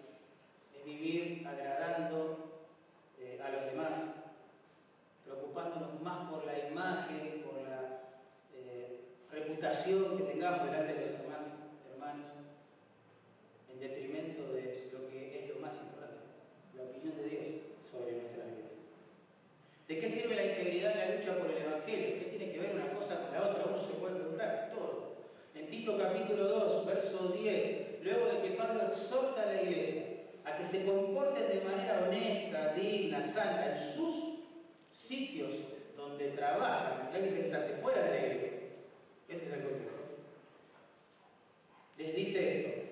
es 0.76 0.84
vivir 0.84 1.46
agradando 1.46 2.48
eh, 3.20 3.40
a 3.44 3.50
los 3.50 3.64
demás, 3.66 3.92
preocupándonos 5.24 6.00
más 6.02 6.30
por 6.30 6.44
la 6.44 6.68
imagen, 6.68 7.42
por 7.42 7.62
la 7.62 8.00
eh, 8.54 9.00
reputación 9.30 10.16
que 10.16 10.24
tengamos 10.24 10.64
delante 10.64 10.94
de 10.94 11.06
los 11.06 11.22
demás 11.22 11.40
hermanos, 11.90 12.26
en 13.72 13.80
detrimento 13.80 14.52
de 14.52 14.88
lo 14.92 15.08
que 15.08 15.44
es 15.44 15.48
lo 15.54 15.60
más 15.60 15.74
importante, 15.74 16.18
la 16.76 16.82
opinión 16.84 17.16
de 17.16 17.28
Dios 17.28 17.44
sobre 17.90 18.12
nuestras 18.12 18.46
vidas. 18.46 18.68
¿De 19.88 19.98
qué 19.98 20.06
sirve 20.06 20.36
la 20.36 20.44
integridad 20.44 20.92
en 20.92 20.98
la 20.98 21.16
lucha 21.16 21.38
por 21.38 21.50
el 21.50 21.62
Evangelio? 21.62 22.18
¿Qué 22.18 22.36
tiene 22.36 22.52
que 22.52 22.58
ver 22.58 22.74
una 22.74 22.92
cosa 22.92 23.22
con 23.22 23.32
la 23.32 23.48
otra? 23.48 23.64
Uno 23.72 23.80
se 23.80 23.94
puede 23.94 24.16
preguntar 24.16 24.70
todo. 24.70 25.16
En 25.54 25.66
Tito 25.70 25.96
capítulo 25.96 26.46
2, 26.46 26.86
verso 26.86 27.28
10, 27.28 28.02
luego 28.02 28.26
de 28.26 28.42
que 28.42 28.50
Pablo 28.50 28.82
exhorta 28.82 29.42
a 29.44 29.46
la 29.46 29.62
iglesia 29.62 30.02
a 30.44 30.58
que 30.58 30.64
se 30.64 30.84
comporten 30.84 31.48
de 31.48 31.64
manera 31.64 32.02
honesta, 32.06 32.74
digna, 32.74 33.22
santa 33.22 33.76
en 33.76 33.94
sus 33.94 34.40
sitios 34.92 35.54
donde 35.96 36.28
trabajan, 36.32 37.08
es 37.14 37.24
interesante, 37.24 37.80
fuera 37.80 38.02
de 38.02 38.10
la 38.10 38.26
iglesia. 38.26 38.50
Ese 39.26 39.46
es 39.46 39.52
el 39.52 39.62
contexto. 39.62 40.02
Les 41.96 42.14
dice 42.14 42.60
esto, 42.60 42.82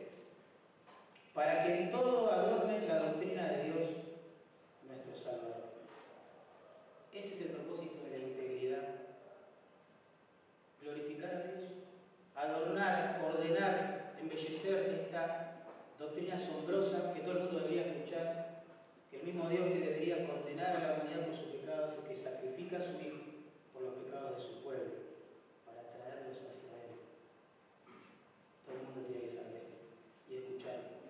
para 1.35 1.63
que 1.63 1.75
en 1.75 1.91
todo 1.91 2.33
adornen 2.33 2.89
la 2.89 3.01
doctrina 3.01 3.49
de 3.49 3.65
Dios, 3.65 3.89
nuestro 4.83 5.15
Salvador. 5.15 5.66
Ese 7.17 7.33
es 7.33 7.41
el 7.41 7.47
propósito 7.49 8.05
de 8.05 8.11
la 8.11 8.25
integridad. 8.27 8.83
Glorificar 10.83 11.31
a 11.35 11.43
Dios 11.45 11.71
adornar, 12.35 13.25
ordenar, 13.25 14.15
embellecer 14.21 15.01
esta 15.01 15.63
doctrina 15.99 16.35
asombrosa 16.35 17.15
que 17.15 17.21
todo 17.21 17.33
el 17.33 17.39
mundo 17.45 17.61
debería 17.61 17.87
escuchar, 17.87 18.61
que 19.11 19.21
el 19.21 19.25
mismo 19.25 19.49
Dios 19.49 19.65
que 19.69 19.81
debería 19.81 20.29
condenar 20.29 20.77
a 20.77 20.81
la 20.81 20.95
humanidad 20.95 21.25
por 21.25 21.35
sus 21.35 21.47
pecados 21.47 21.95
y 21.97 22.09
que 22.09 22.21
sacrifica 22.21 22.77
a 22.77 22.83
su 22.83 23.01
Hijo 23.01 23.17
por 23.73 23.83
los 23.83 23.95
pecados 23.95 24.37
de 24.37 24.45
su 24.45 24.63
pueblo, 24.63 24.93
para 25.65 25.91
traerlos 25.93 26.37
hacia 26.37 26.85
Él. 26.85 27.01
Todo 28.67 28.77
el 28.77 28.83
mundo 28.83 29.09
tiene 29.09 29.23
que 29.23 29.35
saber 29.35 29.63
y 30.29 30.37
escucharlo. 30.37 31.01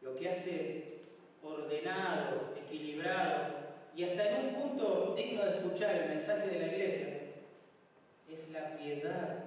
Lo 0.00 0.16
que 0.16 0.30
hace 0.30 0.86
ordenado, 1.42 2.54
equilibrado 2.56 3.65
y 3.96 4.04
hasta 4.04 4.28
en 4.28 4.44
un 4.44 4.54
punto 4.54 5.14
digno 5.16 5.42
de 5.42 5.56
escuchar 5.56 5.96
el 5.96 6.08
mensaje 6.10 6.48
de 6.50 6.58
la 6.58 6.66
iglesia, 6.66 7.06
es 8.30 8.50
la 8.50 8.76
piedad 8.76 9.44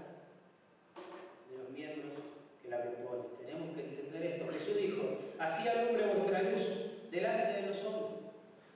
de 1.52 1.58
los 1.58 1.70
miembros 1.70 2.14
que 2.60 2.70
la 2.70 2.82
componen. 2.82 3.38
Tenemos 3.38 3.76
que 3.76 3.84
entender 3.84 4.24
esto. 4.24 4.52
Jesús 4.52 4.76
dijo, 4.76 5.20
así 5.38 5.68
alumbre 5.68 6.16
vuestra 6.16 6.42
luz 6.42 6.64
delante 7.12 7.62
de 7.62 7.68
los 7.68 7.84
hombres, 7.86 8.22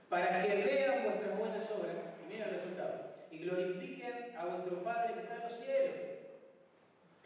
para 0.09 0.43
que 0.43 0.55
vean 0.57 1.05
vuestras 1.05 1.39
buenas 1.39 1.71
obras, 1.71 1.95
y 2.21 2.31
miren 2.31 2.49
el 2.49 2.55
resultado, 2.55 2.93
y 3.31 3.37
glorifiquen 3.39 4.37
a 4.37 4.45
vuestro 4.45 4.83
Padre 4.83 5.13
que 5.15 5.19
está 5.21 5.35
en 5.37 5.41
los 5.41 5.57
cielos. 5.57 5.95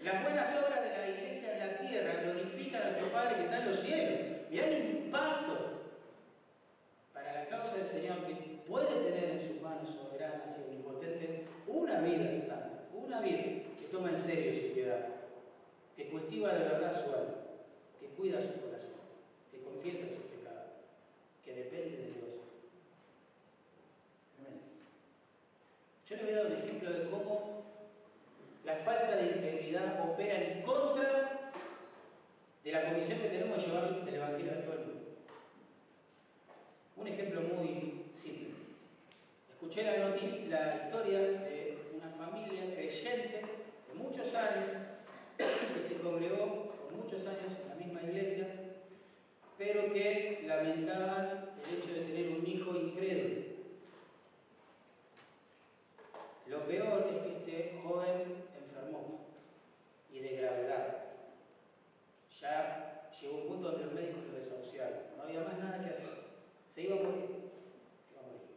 Las 0.02 0.24
buenas 0.24 0.48
obras 0.56 0.84
de 0.84 0.98
la 0.98 1.10
iglesia 1.10 1.52
en 1.52 1.68
la 1.68 1.78
tierra 1.80 2.22
glorifican 2.24 2.82
a 2.82 2.86
nuestro 2.92 3.08
Padre 3.10 3.36
que 3.36 3.44
está 3.44 3.58
en 3.58 3.70
los 3.70 3.80
cielos. 3.82 4.20
Mirá 4.50 4.68
el 4.68 4.90
impacto 4.90 5.77
la 7.50 7.58
causa 7.58 7.78
del 7.78 7.88
Señor 7.88 8.26
que 8.26 8.34
puede 8.68 9.10
tener 9.10 9.30
en 9.32 9.48
sus 9.48 9.62
manos 9.62 9.96
soberanas 9.96 10.58
y 10.58 10.70
omnipotentes 10.70 11.48
una 11.66 12.02
vida 12.02 12.26
santa, 12.42 12.84
una 12.94 13.22
vida 13.22 13.44
que 13.80 13.88
toma 13.90 14.10
en 14.10 14.18
serio 14.18 14.54
su 14.54 14.74
piedad, 14.74 15.08
que 15.96 16.10
cultiva 16.10 16.54
de 16.54 16.60
verdad 16.60 16.94
su 16.94 17.14
alma, 17.14 17.36
que 18.00 18.08
cuida 18.08 18.42
su 18.42 18.60
corazón, 18.60 19.00
que 19.52 19.62
confiesa 19.62 20.08
sus 20.08 20.26
pecados, 20.26 20.72
que 21.46 21.54
depende 21.54 21.98
de 21.98 22.06
Dios. 22.08 22.18
Yo 26.10 26.16
le 26.16 26.24
voy 26.24 26.34
a 26.34 26.38
dar 26.38 26.46
un 26.48 26.54
ejemplo 26.54 26.92
de 26.92 27.10
cómo 27.10 27.64
la 28.66 28.76
falta 28.76 29.16
de 29.16 29.24
integridad 29.24 30.10
opera 30.10 30.36
en 30.36 30.62
contra 30.64 31.52
de 32.64 32.72
la 32.72 32.90
comisión 32.90 33.20
que 33.20 33.30
tenemos 33.30 33.58
de 33.58 33.68
llevar 33.68 34.04
el 34.06 34.14
Evangelio 34.14 34.52
a 34.52 34.62
todo 34.64 34.74
el 34.74 34.80
mundo. 34.80 34.87
Un 36.98 37.08
ejemplo 37.08 37.42
muy 37.42 38.06
simple. 38.22 38.56
Escuché 39.50 39.84
la 39.84 40.10
noticia, 40.10 40.48
la 40.50 40.86
historia 40.86 41.20
de 41.20 41.78
una 41.96 42.10
familia 42.10 42.74
creyente 42.74 43.42
de 43.88 43.94
muchos 43.94 44.34
años 44.34 44.66
que 45.38 45.80
se 45.88 46.02
congregó 46.02 46.74
por 46.74 46.92
muchos 46.94 47.22
años 47.28 47.54
en 47.62 47.70
la 47.70 47.76
misma 47.76 48.02
iglesia, 48.02 48.48
pero 49.60 49.94
que 49.94 50.44
lamentaban 50.48 51.52
el 51.64 51.78
hecho 51.78 51.94
de 51.94 52.02
tener 52.02 52.30
un 52.32 52.48
hijo 52.48 52.76
incrédulo. 52.76 53.46
Lo 56.48 56.66
peor 56.66 57.08
es 57.12 57.22
que 57.22 57.38
este 57.38 57.80
joven 57.84 58.46
enfermó 58.58 59.28
y 60.12 60.20
de 60.20 60.38
gravedad. 60.38 61.04
Ya 62.42 63.12
llegó 63.22 63.38
un 63.38 63.48
punto 63.48 63.72
donde 63.72 63.86
los 63.86 63.94
médicos 63.94 64.24
lo 64.32 64.40
desahuciaron. 64.40 65.00
No 65.16 65.24
había 65.24 65.42
más 65.42 65.60
nada 65.60 65.84
que 65.84 65.90
hacer. 65.90 66.27
Se 66.78 66.84
iba 66.84 66.94
a 66.94 67.00
morir. 67.00 67.26
Se 68.06 68.14
iba 68.14 68.22
a 68.22 68.28
morir. 68.28 68.54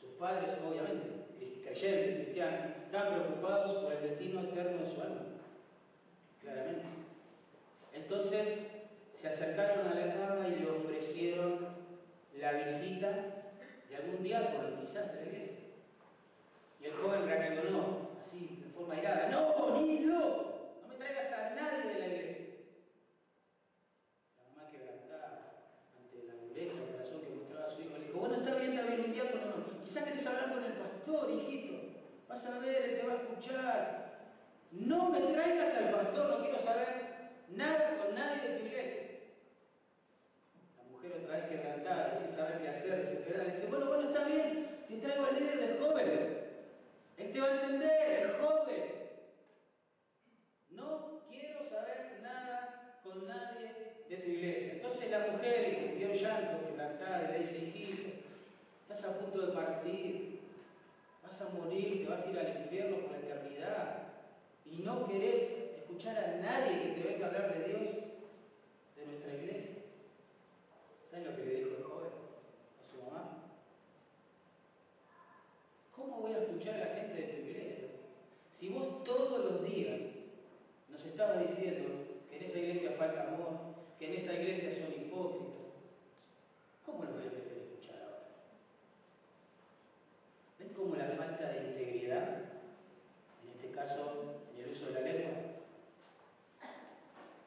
Sus 0.00 0.10
padres, 0.10 0.50
obviamente, 0.64 1.60
creyentes, 1.64 2.14
cristianos, 2.14 2.76
estaban 2.86 3.14
preocupados 3.14 3.72
por 3.82 3.92
el 3.92 4.02
destino 4.02 4.40
eterno 4.40 4.84
de 4.84 4.94
su 4.94 5.00
alma. 5.02 5.22
Claramente. 6.40 6.84
Entonces 7.92 8.58
se 9.16 9.26
acercaron 9.26 9.88
a 9.88 9.94
la 9.94 10.14
cama 10.14 10.46
y 10.46 10.60
le 10.60 10.70
ofrecieron 10.70 11.66
la 12.38 12.52
visita 12.52 13.10
de 13.88 13.96
algún 13.96 14.22
diácono, 14.22 14.80
quizás 14.80 15.12
de 15.12 15.22
la 15.22 15.26
iglesia. 15.26 15.58
Y 16.80 16.84
el 16.84 16.92
joven 16.92 17.26
reaccionó 17.26 18.10
así, 18.24 18.60
de 18.64 18.70
forma 18.70 18.96
irada. 18.96 19.28
No, 19.28 19.80
ni 19.80 20.04
loco, 20.04 20.76
no 20.82 20.88
me 20.88 20.94
traigas 20.94 21.32
a 21.32 21.50
nadie 21.50 21.94
de 21.94 21.98
la 21.98 22.06
iglesia. 22.06 22.46
La 24.38 24.44
mamá 24.54 24.70
quebrantada 24.70 25.78
ante 25.98 26.26
la 26.26 26.34
dureza 26.34 26.74
del 26.74 26.92
corazón 26.92 27.20
que 27.22 27.30
mostraba 27.30 27.70
su 27.70 27.82
hijo, 27.82 27.98
le 27.98 28.06
dijo, 28.06 28.18
bueno, 28.18 28.36
está 28.36 28.54
bien, 28.56 28.72
está 28.72 28.86
bien, 28.86 29.04
un 29.04 29.12
diácono 29.12 29.44
no. 29.44 29.84
Quizás 29.84 30.04
querés 30.04 30.26
hablar 30.26 30.52
con 30.52 30.64
el 30.64 30.72
pastor, 30.72 31.30
hijito. 31.30 31.74
Vas 32.28 32.46
a 32.46 32.58
ver, 32.58 32.82
él 32.82 33.00
te 33.00 33.06
va 33.06 33.12
a 33.12 33.16
escuchar. 33.16 34.02
No 34.72 35.10
me 35.10 35.20
traigas 35.20 35.74
al 35.74 35.90
pastor, 35.90 36.30
no 36.30 36.42
quiero 36.42 36.58
saber 36.58 37.04
nada 37.50 37.98
con 37.98 38.14
nadie 38.14 38.48
de 38.48 38.58
tu 38.58 38.66
iglesia. 38.66 39.02
La 40.78 40.90
mujer 40.90 41.12
otra 41.22 41.36
vez 41.36 41.44
quebrantada, 41.44 42.18
sin 42.18 42.34
saber 42.34 42.62
qué 42.62 42.68
hacer, 42.70 43.04
desesperada, 43.04 43.50
dice, 43.50 43.66
bueno, 43.66 43.86
bueno, 43.86 44.08
está 44.08 44.24
bien, 44.24 44.84
te 44.88 44.96
traigo 44.96 45.26
al 45.26 45.38
líder 45.38 45.58
de 45.58 45.78
jóvenes. 45.78 46.20
Él 47.18 47.32
te 47.32 47.40
va 47.40 47.46
a 47.48 47.54
entender, 47.60 48.30
es 48.30 48.36
joven. 48.40 48.84
No 50.70 51.20
quiero 51.28 51.68
saber 51.68 52.20
nada 52.22 52.98
con 53.04 53.28
nadie 53.28 53.72
de 54.08 54.16
tu 54.16 54.30
iglesia. 54.30 54.72
Entonces 54.72 55.10
la 55.10 55.18
mujer, 55.32 55.86
cumplió 55.86 56.14
llanto, 56.14 56.66
quebrantada, 56.66 57.24
y 57.24 57.32
le 57.32 57.38
dice, 57.40 57.58
hijito, 57.58 58.08
estás 58.80 59.04
a 59.04 59.18
punto 59.18 59.46
de 59.46 59.52
partir, 59.52 60.40
vas 61.22 61.40
a 61.42 61.50
morir, 61.50 62.04
te 62.04 62.10
vas 62.10 62.24
a 62.24 62.30
ir 62.30 62.38
al 62.38 62.62
infierno 62.62 62.96
por 63.00 63.10
la 63.10 63.18
eternidad. 63.18 64.01
Y 64.72 64.82
no 64.82 65.06
querés 65.06 65.52
escuchar 65.76 66.16
a 66.16 66.40
nadie 66.40 66.80
que 66.80 67.00
te 67.00 67.08
venga 67.08 67.26
a 67.26 67.28
hablar 67.28 67.58
de 67.58 67.68
Dios, 67.68 67.82
de 68.96 69.06
nuestra 69.06 69.34
iglesia. 69.34 69.82
¿Saben 71.10 71.26
lo 71.26 71.36
que 71.36 71.44
le 71.44 71.54
dijo 71.56 71.76
el 71.76 71.84
joven 71.84 72.12
a 72.80 72.90
su 72.90 73.04
mamá? 73.04 73.44
¿Cómo 75.94 76.22
voy 76.22 76.32
a 76.32 76.38
escuchar 76.38 76.76
a 76.76 76.78
la 76.78 76.94
gente 76.94 77.14
de 77.14 77.28
tu 77.28 77.46
iglesia? 77.48 77.88
Si 78.58 78.70
vos 78.70 79.04
todos 79.04 79.44
los 79.44 79.64
días 79.64 80.00
nos 80.88 81.04
estabas 81.04 81.46
diciendo 81.46 81.90
que 82.30 82.38
en 82.38 82.42
esa 82.44 82.58
iglesia 82.58 82.92
falta 82.92 83.28
amor, 83.28 83.58
que 83.98 84.06
en 84.06 84.14
esa 84.14 84.32
iglesia 84.32 84.72
son 84.72 84.90
hipócritas, 84.90 85.68
¿cómo 86.86 87.04
lo 87.04 87.12
voy 87.12 87.26
a 87.26 87.30
querer 87.30 87.58
escuchar 87.58 88.02
ahora? 88.04 88.22
¿Ven 90.58 90.72
cómo 90.74 90.96
la 90.96 91.08
falta 91.08 91.50
de 91.50 91.68
integridad, 91.68 92.38
en 93.42 93.50
este 93.50 93.70
caso 93.70 94.41
de 94.86 94.92
la 94.92 95.00
lengua, 95.00 95.32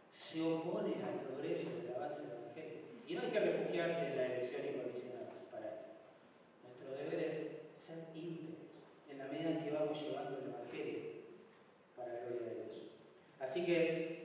se 0.09 0.41
opone 0.41 0.95
al 1.03 1.19
progreso 1.25 1.69
del 1.69 1.95
avance 1.95 2.21
del 2.21 2.31
Evangelio? 2.31 2.79
Y 3.07 3.13
no 3.15 3.21
hay 3.21 3.31
que 3.31 3.39
refugiarse 3.39 4.07
en 4.07 4.17
la 4.17 4.25
elección 4.25 4.61
incondicional 4.65 5.29
para 5.51 5.67
esto. 5.67 5.91
Nuestro 6.63 6.91
deber 6.91 7.19
es 7.19 7.35
ser 7.79 7.99
íntegros 8.15 8.59
en 9.09 9.17
la 9.17 9.25
medida 9.25 9.49
en 9.51 9.63
que 9.63 9.71
vamos 9.71 10.01
llevando 10.01 10.39
el 10.39 10.49
Evangelio 10.49 10.99
para 11.95 12.13
la 12.13 12.19
gloria 12.25 12.49
de 12.49 12.55
Dios. 12.55 12.81
Así 13.39 13.65
que 13.65 14.15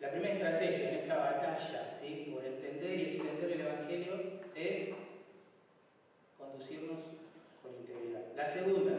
la 0.00 0.10
primera 0.10 0.34
estrategia 0.34 0.88
en 0.90 0.94
esta 0.96 1.16
batalla 1.16 1.98
¿sí? 2.00 2.30
por 2.32 2.44
entender 2.44 2.98
y 2.98 3.02
extender 3.04 3.52
el 3.52 3.60
Evangelio 3.60 4.14
es 4.56 4.88
conducirnos 6.36 6.98
con 7.62 7.74
integridad. 7.76 8.22
La 8.34 8.46
segunda, 8.46 8.98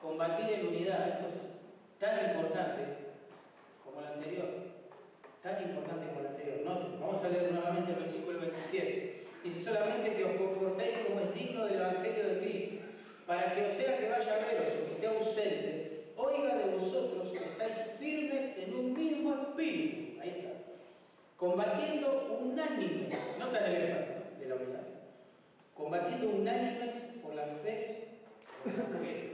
combatir 0.00 0.50
en 0.50 0.66
unidad. 0.68 1.08
Esto 1.08 1.28
es 1.28 1.47
tan 1.98 2.30
importante 2.30 2.82
como 3.84 4.00
la 4.00 4.14
anterior. 4.14 4.48
Tan 5.42 5.62
importante 5.62 6.06
como 6.08 6.22
la 6.22 6.30
anterior. 6.30 6.58
Noten, 6.64 7.00
vamos 7.00 7.22
a 7.22 7.28
leer 7.28 7.52
nuevamente 7.52 7.92
el 7.92 7.98
versículo 7.98 8.40
27. 8.40 9.26
Dice 9.44 9.62
solamente 9.62 10.14
que 10.14 10.24
os 10.24 10.32
comportéis 10.32 10.98
como 11.06 11.20
es 11.20 11.34
digno 11.34 11.64
del 11.64 11.80
Evangelio 11.80 12.28
de 12.28 12.38
Cristo, 12.40 12.76
para 13.26 13.54
que 13.54 13.62
o 13.62 13.70
sea 13.70 13.98
que 13.98 14.08
vaya 14.08 14.34
a 14.34 14.38
veros 14.38 14.74
o 14.74 14.86
que 14.86 14.92
esté 14.94 15.06
ausente, 15.06 16.12
oiga 16.16 16.56
de 16.56 16.76
vosotros 16.76 17.30
que 17.30 17.38
estáis 17.38 17.76
firmes 17.98 18.58
en 18.58 18.74
un 18.74 18.92
mismo 18.92 19.34
espíritu. 19.34 20.20
Ahí 20.20 20.30
está. 20.38 20.50
Combatiendo 21.36 22.38
unánimes, 22.40 23.16
nota 23.38 23.66
el 23.66 23.82
énfasis 23.82 24.40
de 24.40 24.46
la 24.46 24.54
unidad. 24.56 24.86
Combatiendo 25.74 26.30
unánimes 26.30 26.94
por 27.22 27.34
la 27.34 27.46
fe, 27.62 28.08
por 28.64 28.72
el 28.72 28.80
Evangelio. 28.80 29.28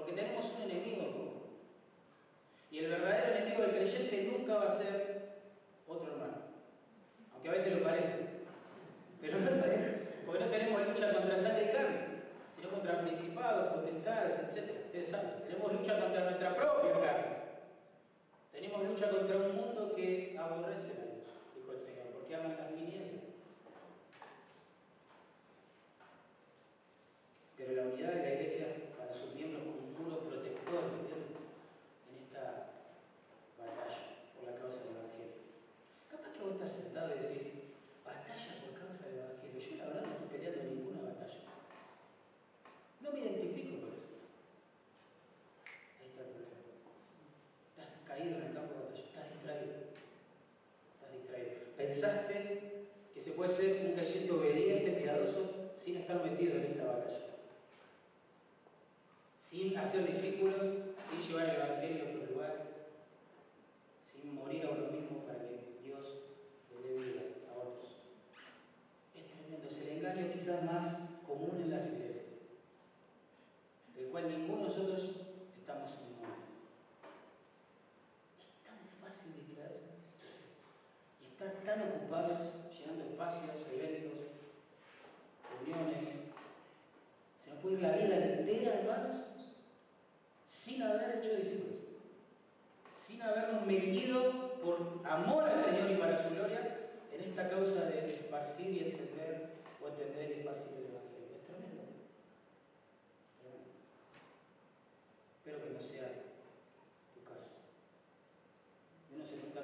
Porque 0.00 0.14
tenemos 0.14 0.46
un 0.56 0.62
enemigo. 0.62 1.04
Y 2.70 2.78
el 2.78 2.88
verdadero 2.88 3.36
enemigo 3.36 3.62
del 3.62 3.72
creyente 3.72 4.32
nunca 4.32 4.54
va 4.56 4.68
a 4.68 4.78
ser 4.78 5.42
otro 5.86 6.10
hermano. 6.10 6.38
Aunque 7.34 7.48
a 7.50 7.52
veces 7.52 7.76
lo 7.76 7.84
parece. 7.84 8.16
Pero 9.20 9.40
no 9.40 9.50
lo 9.50 9.64
es. 9.66 9.86
Porque 10.24 10.42
no 10.42 10.50
tenemos 10.50 10.88
lucha 10.88 11.12
contra 11.12 11.36
sangre 11.36 11.64
y 11.64 11.76
carne, 11.76 11.98
sino 12.56 12.70
contra 12.70 13.02
principados, 13.02 13.74
potestades, 13.74 14.38
etc. 14.38 14.86
Ustedes 14.86 15.08
saben, 15.10 15.42
tenemos 15.46 15.70
lucha 15.70 16.00
contra 16.00 16.24
nuestra 16.24 16.56
propia 16.56 16.92
carne. 16.92 17.26
Tenemos 18.52 18.82
lucha 18.82 19.10
contra 19.10 19.36
un 19.36 19.54
mundo 19.54 19.94
que 19.94 20.34
aborrece 20.38 20.92
a 20.92 21.04
Dios, 21.04 21.28
dijo 21.54 21.72
el 21.72 21.80
Señor, 21.80 22.06
porque 22.14 22.36
aman 22.36 22.56
las 22.56 22.68
tinieblas. 22.68 23.20
Pero 27.58 27.72
la 27.74 27.82
unidad 27.82 28.12
de 28.14 28.22
la 28.22 28.34
iglesia 28.34 28.79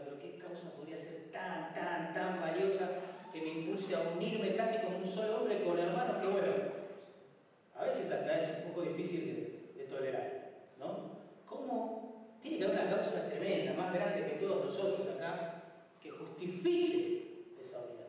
pero 0.05 0.19
¿qué 0.19 0.39
causa 0.39 0.71
podría 0.77 0.97
ser 0.97 1.31
tan, 1.33 1.75
tan, 1.75 2.15
tan 2.15 2.41
valiosa 2.41 2.89
que 3.33 3.41
me 3.41 3.49
impulse 3.49 3.95
a 3.95 4.01
unirme 4.15 4.55
casi 4.55 4.79
como 4.79 4.99
un 4.99 5.07
solo 5.07 5.39
hombre 5.39 5.63
con 5.65 5.79
hermanos? 5.79 6.19
Que 6.21 6.27
bueno, 6.29 6.53
a 7.75 7.85
veces 7.85 8.11
hasta 8.11 8.39
es 8.39 8.65
un 8.65 8.71
poco 8.71 8.83
difícil 8.83 9.73
de, 9.77 9.85
tolerar, 9.85 10.51
¿no? 10.79 11.17
¿Cómo? 11.47 12.39
Tiene 12.43 12.59
que 12.59 12.65
haber 12.65 12.81
una 12.81 12.97
causa 12.97 13.29
tremenda, 13.29 13.73
más 13.75 13.95
grande 13.95 14.27
que 14.27 14.45
todos 14.45 14.65
nosotros 14.65 15.07
acá, 15.09 15.63
que 16.03 16.11
justifique 16.11 17.55
esa 17.63 17.79
unidad. 17.79 18.09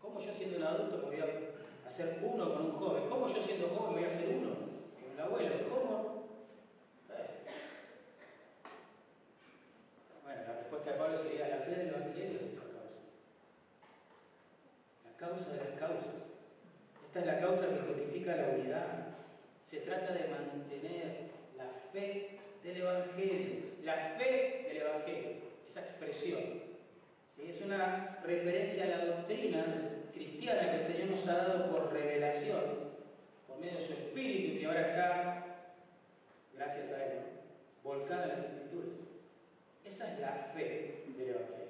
¿Cómo 0.00 0.20
yo 0.20 0.32
siendo 0.32 0.56
un 0.56 0.64
adulto 0.64 0.96
me 0.98 1.04
voy 1.04 1.20
a 1.20 1.88
hacer 1.88 2.18
uno 2.22 2.52
con 2.52 2.62
un 2.62 2.72
joven? 2.72 3.02
¿Cómo 3.08 3.28
yo 3.28 3.42
siendo 3.42 3.68
joven 3.68 3.94
voy 3.94 4.04
a 4.04 4.10
ser 4.10 4.36
uno 4.40 4.50
con 4.94 5.12
un 5.12 5.20
abuelo? 5.20 5.54
¿Cómo 5.68 5.93
una 27.64 28.18
referencia 28.22 28.84
a 28.84 28.88
la 28.88 29.04
doctrina 29.06 29.64
cristiana 30.12 30.70
que 30.70 30.76
el 30.76 30.82
Señor 30.82 31.10
nos 31.10 31.28
ha 31.28 31.34
dado 31.34 31.70
por 31.70 31.92
revelación, 31.92 32.62
por 33.46 33.58
medio 33.58 33.78
de 33.78 33.86
su 33.86 33.92
espíritu 33.92 34.60
que 34.60 34.66
ahora 34.66 34.80
está, 34.80 35.46
gracias 36.54 36.92
a 36.92 37.04
Él, 37.04 37.18
volcada 37.82 38.24
en 38.24 38.28
las 38.30 38.38
escrituras. 38.40 38.90
Esa 39.84 40.12
es 40.12 40.20
la 40.20 40.32
fe 40.54 41.04
del 41.16 41.28
Evangelio. 41.30 41.64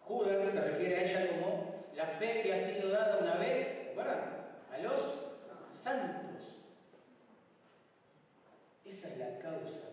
Judas 0.00 0.52
se 0.52 0.60
refiere 0.60 0.96
a 0.96 1.02
ella 1.02 1.28
como 1.28 1.84
la 1.94 2.06
fe 2.06 2.42
que 2.42 2.52
ha 2.52 2.66
sido 2.66 2.90
dada 2.90 3.18
una 3.18 3.34
vez, 3.36 3.84
¿se 3.84 3.90
acuerdan? 3.90 4.20
A 4.72 4.78
los 4.78 5.00
santos. 5.72 6.24
Esa 8.84 9.08
es 9.08 9.18
la 9.18 9.38
causa 9.38 9.90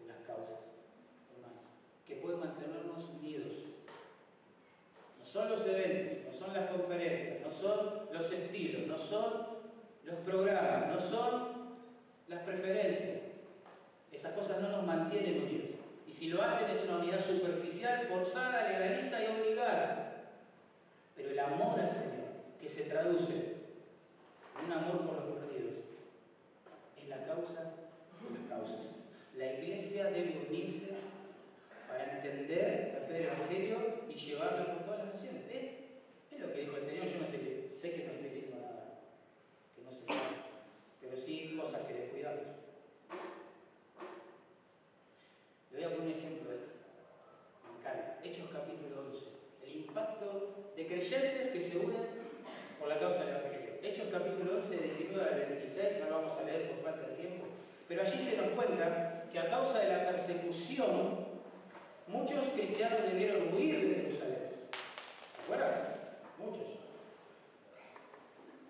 de 0.00 0.06
las 0.06 0.18
causas, 0.26 0.60
hermanos, 1.34 1.64
que 2.06 2.16
puede 2.16 2.36
mantenernos 2.36 3.04
unidos 3.10 3.69
son 5.32 5.48
los 5.48 5.64
eventos, 5.64 6.18
no 6.26 6.32
son 6.38 6.54
las 6.54 6.70
conferencias, 6.70 7.40
no 7.40 7.52
son 7.52 8.00
los 8.12 8.32
estilos, 8.32 8.86
no 8.88 8.98
son 8.98 9.46
los 10.04 10.16
programas, 10.24 10.88
no 10.88 11.00
son 11.00 11.48
las 12.28 12.40
preferencias. 12.40 13.20
Esas 14.12 14.32
cosas 14.32 14.60
no 14.60 14.68
nos 14.68 14.84
mantienen 14.84 15.42
unidos. 15.42 15.70
Y 16.08 16.12
si 16.12 16.28
lo 16.28 16.42
hacen 16.42 16.68
es 16.70 16.82
una 16.84 16.98
unidad 16.98 17.24
superficial, 17.24 18.08
forzada, 18.08 18.68
legalista 18.68 19.22
y 19.22 19.26
obligada. 19.26 20.26
Pero 21.14 21.30
el 21.30 21.38
amor 21.38 21.78
al 21.78 21.90
Señor, 21.90 22.26
que 22.60 22.68
se 22.68 22.82
traduce 22.82 23.32
en 23.32 24.66
un 24.66 24.72
amor 24.72 25.06
por 25.06 25.14
los 25.14 25.38
perdidos, 25.38 25.74
es 27.00 27.08
la 27.08 27.24
causa 27.24 27.60
de 27.62 28.38
las 28.38 28.48
causas. 28.48 28.80
La 29.36 29.52
iglesia 29.52 30.06
debe 30.06 30.46
unirse 30.48 30.90
para 31.90 32.16
entender 32.16 32.92
la 32.94 33.06
fe 33.06 33.12
del 33.14 33.24
Evangelio 33.24 34.04
y 34.08 34.14
llevarla 34.14 34.66
por 34.66 34.84
todas 34.84 35.04
las 35.04 35.14
naciones. 35.14 35.42
Es, 35.50 36.40
lo 36.40 36.52
que 36.52 36.60
dijo 36.60 36.76
el 36.76 36.84
Señor, 36.84 37.06
yo 37.06 37.18
no 37.20 37.26
sé, 37.26 37.38
que, 37.38 37.70
sé 37.74 37.90
que 37.92 38.04
no 38.04 38.12
estoy 38.12 38.30
diciendo 38.30 38.56
nada, 38.62 39.02
que 39.76 39.82
no 39.82 39.90
sé 39.90 40.00
pero 41.00 41.16
sí 41.16 41.58
cosas 41.60 41.82
que 41.82 41.94
descuidamos. 41.94 42.46
Le 45.70 45.76
voy 45.76 45.84
a 45.84 45.96
poner 45.96 46.14
un 46.14 46.18
ejemplo 46.18 46.50
de 46.50 46.56
esto. 46.56 46.72
Me 47.66 47.78
encanta. 47.78 48.20
Hechos 48.24 48.48
capítulo 48.52 49.04
11. 49.10 49.26
El 49.66 49.76
impacto 49.82 50.72
de 50.76 50.86
creyentes 50.86 51.48
que 51.48 51.60
se 51.60 51.76
unen 51.76 52.06
por 52.78 52.88
la 52.88 52.98
causa 52.98 53.24
del 53.24 53.36
Evangelio. 53.36 53.70
Hechos 53.82 54.08
capítulo 54.10 54.56
11, 54.56 54.76
19 54.76 55.28
al 55.28 55.40
26, 55.40 56.00
no 56.00 56.06
lo 56.06 56.16
vamos 56.22 56.38
a 56.38 56.44
leer 56.44 56.70
por 56.70 56.82
falta 56.82 57.08
de 57.08 57.16
tiempo, 57.16 57.46
pero 57.88 58.02
allí 58.02 58.18
se 58.18 58.36
nos 58.36 58.50
cuenta 58.50 59.26
que 59.30 59.38
a 59.38 59.50
causa 59.50 59.78
de 59.78 59.88
la 59.88 60.06
persecución, 60.06 61.29
muchos 62.12 62.48
cristianos 62.50 63.02
debieron 63.04 63.54
huir 63.54 63.80
de 63.80 63.94
Jerusalén. 63.94 64.38
¿Se 65.34 65.42
acuerdan? 65.42 65.96
Muchos. 66.38 66.66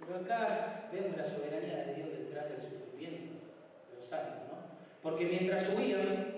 Pero 0.01 0.21
acá 0.21 0.89
vemos 0.93 1.17
la 1.17 1.25
soberanía 1.25 1.85
de 1.85 1.95
Dios 1.95 2.09
detrás 2.11 2.49
del 2.51 2.63
sufrimiento 2.63 3.35
de 3.91 3.97
los 3.97 4.13
años, 4.13 4.49
¿no? 4.49 4.59
Porque 5.03 5.27
mientras 5.27 5.69
huían, 5.75 6.37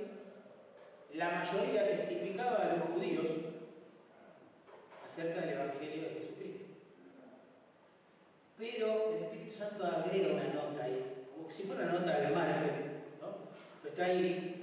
la 1.15 1.31
mayoría 1.31 1.87
testificaba 1.87 2.57
a 2.57 2.77
los 2.77 2.89
judíos 2.95 3.27
acerca 5.05 5.41
del 5.41 5.51
Evangelio 5.51 6.03
de 6.03 6.15
Jesucristo. 6.15 6.65
Pero 8.57 9.17
el 9.17 9.25
Espíritu 9.25 9.59
Santo 9.59 9.85
agrega 9.85 10.35
una 10.35 10.49
nota 10.55 10.85
ahí, 10.85 11.27
como 11.35 11.51
si 11.51 11.65
fuera 11.65 11.83
una 11.83 11.93
nota 11.93 12.15
al 12.15 12.33
margen, 12.33 13.03
¿no? 13.21 13.89
está 13.89 14.05
ahí 14.05 14.62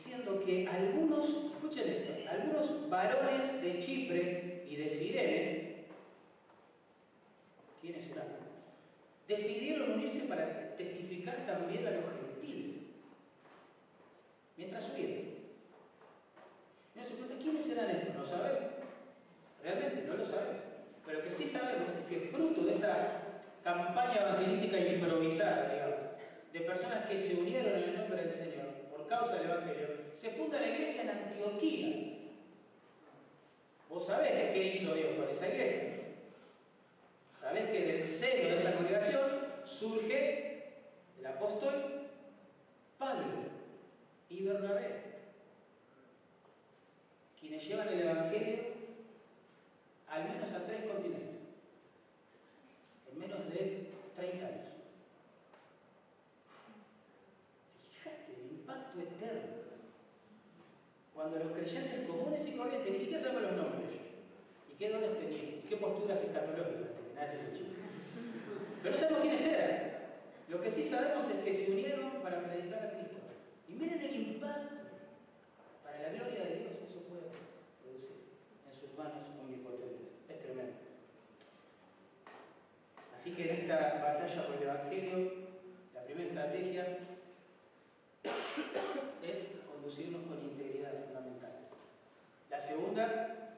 diciendo 0.00 0.42
que 0.44 0.66
algunos, 0.66 1.28
escuchen 1.28 1.90
esto, 1.90 2.12
algunos 2.30 2.88
varones 2.88 3.60
de 3.60 3.80
Chipre 3.80 4.64
y 4.66 4.76
de 4.76 4.88
Sirene, 4.88 5.84
¿quiénes 7.82 8.10
eran? 8.10 8.26
Decidieron 9.28 9.92
unirse 9.92 10.20
para 10.20 10.74
testificar 10.76 11.44
también 11.44 11.86
a 11.86 11.90
los 11.90 12.04
gentiles, 12.14 12.76
mientras 14.56 14.88
huían. 14.94 15.30
Se 16.94 17.42
¿quiénes 17.42 17.68
eran 17.68 17.90
estos? 17.90 18.14
No 18.14 18.24
sabemos. 18.24 18.72
Realmente 19.62 20.04
no 20.06 20.14
lo 20.14 20.24
sabemos. 20.24 20.62
Pero 21.04 21.24
que 21.24 21.30
sí 21.30 21.46
sabemos 21.46 21.88
es 21.98 22.06
que 22.08 22.28
fruto 22.28 22.62
de 22.62 22.72
esa 22.72 23.22
campaña 23.64 24.20
evangelística 24.20 24.78
improvisada, 24.78 25.72
digamos, 25.72 26.00
de 26.52 26.60
personas 26.60 27.06
que 27.06 27.18
se 27.18 27.34
unieron 27.34 27.74
en 27.74 27.88
el 27.90 27.96
nombre 27.96 28.22
del 28.22 28.34
Señor 28.34 28.69
causa 29.10 29.34
del 29.34 29.50
Evangelio, 29.50 29.88
se 30.20 30.30
funda 30.30 30.60
la 30.60 30.68
iglesia 30.68 31.02
en 31.02 31.10
Antioquía. 31.10 32.16
¿Vos 33.88 34.06
sabés 34.06 34.52
qué 34.52 34.72
hizo 34.72 34.94
Dios 34.94 35.16
con 35.16 35.28
esa 35.28 35.48
iglesia? 35.48 35.90
Sabés 37.38 37.70
que 37.70 37.86
del 37.86 38.02
seno 38.02 38.48
de 38.48 38.56
esa 38.56 38.72
congregación 38.76 39.30
surge 39.64 40.62
el 41.18 41.26
apóstol 41.26 42.06
Pablo 42.98 43.26
y 44.28 44.44
Bernabé 44.44 45.00
quienes 47.40 47.66
llevan 47.66 47.88
el 47.88 48.02
Evangelio 48.02 48.70
al 50.08 50.28
menos 50.28 50.52
a 50.52 50.66
tres 50.66 50.86
continentes, 50.86 51.36
en 53.10 53.18
menos 53.18 53.48
de 53.48 53.90
30 54.16 54.46
años. 54.46 54.66
Fíjate 57.82 58.34
el 58.34 58.58
impacto 58.58 59.00
eterno. 59.00 59.60
Cuando 61.30 61.46
los 61.46 61.58
creyentes 61.58 62.08
comunes 62.08 62.44
y 62.44 62.52
corrientes, 62.58 62.90
ni 62.90 62.98
siquiera 62.98 63.22
saben 63.22 63.42
los 63.42 63.52
nombres 63.52 63.86
y 64.66 64.74
qué 64.74 64.90
dones 64.90 65.14
tenían, 65.14 65.62
y 65.62 65.64
qué 65.68 65.76
posturas 65.76 66.18
escatológicas 66.18 66.90
tenían, 66.90 67.14
nada 67.14 67.26
ese 67.30 67.54
chico. 67.54 67.70
Pero 68.82 68.90
no 68.90 69.00
sabemos 69.00 69.20
quiénes 69.22 69.46
eran. 69.46 69.92
Lo 70.48 70.60
que 70.60 70.72
sí 70.72 70.82
sabemos 70.82 71.30
es 71.30 71.44
que 71.44 71.54
se 71.54 71.70
unieron 71.70 72.18
para 72.20 72.42
predicar 72.42 72.82
a 72.82 72.90
Cristo. 72.90 73.18
Y 73.68 73.74
miren 73.74 74.02
el 74.02 74.16
impacto 74.16 74.74
para 75.84 76.02
la 76.02 76.08
gloria 76.18 76.50
de 76.50 76.56
Dios 76.66 76.72
eso 76.82 76.98
puede 77.06 77.30
producir 77.78 78.34
en 78.66 78.74
sus 78.74 78.98
manos 78.98 79.30
omnipotentes. 79.38 80.10
Es 80.28 80.40
tremendo. 80.42 80.82
Así 83.14 83.30
que 83.30 83.42
en 83.44 83.56
esta 83.70 84.02
batalla 84.02 84.46
por 84.48 84.56
el 84.56 84.62
Evangelio, 84.64 85.32
la 85.94 86.02
primera 86.02 86.26
estrategia 86.26 86.98
es 88.24 88.32
conducirnos 89.80 90.22
con 90.26 90.42
integridad 90.42 90.92
fundamental. 91.06 91.52
La 92.50 92.60
segunda, 92.60 93.56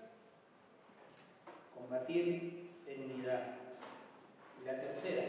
combatir 1.74 2.70
en 2.86 3.10
unidad. 3.10 3.56
Y 4.62 4.66
la 4.66 4.80
tercera, 4.80 5.24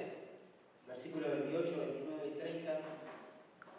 versículos 0.88 1.32
28, 1.32 1.78
29 1.78 2.28
y 2.28 2.40
30, 2.40 2.80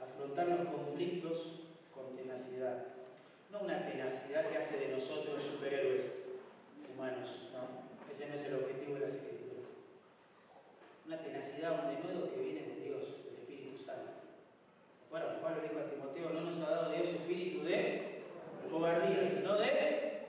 afrontar 0.03 0.49
los 0.49 0.69
conflictos 0.69 1.61
con 1.95 2.17
tenacidad 2.17 2.95
no 3.55 3.61
una 3.61 3.87
tenacidad 3.87 4.51
que 4.51 4.59
hace 4.59 4.79
de 4.79 4.89
nosotros 4.89 5.41
superhéroes 5.41 6.11
humanos, 6.93 7.51
¿no? 7.55 7.87
Ese 8.13 8.27
no 8.27 8.35
es 8.35 8.43
el 8.47 8.55
objetivo 8.55 8.95
de 8.95 9.01
las 9.03 9.15
escrituras. 9.15 9.63
Una 11.07 11.23
tenacidad, 11.23 11.85
un 11.85 11.95
denuedo 11.95 12.35
que 12.35 12.41
viene 12.41 12.63
de 12.63 12.81
Dios. 12.81 13.24
¿Se 15.15 15.21
acuerdan? 15.21 15.43
Pablo 15.43 15.63
dijo 15.63 15.79
a 15.79 15.91
Timoteo, 15.91 16.31
no 16.31 16.51
nos 16.51 16.67
ha 16.67 16.71
dado 16.71 16.91
Dios 16.91 17.09
espíritu 17.09 17.65
de 17.65 18.23
cobardía, 18.69 19.23
sino 19.23 19.55
de 19.59 20.27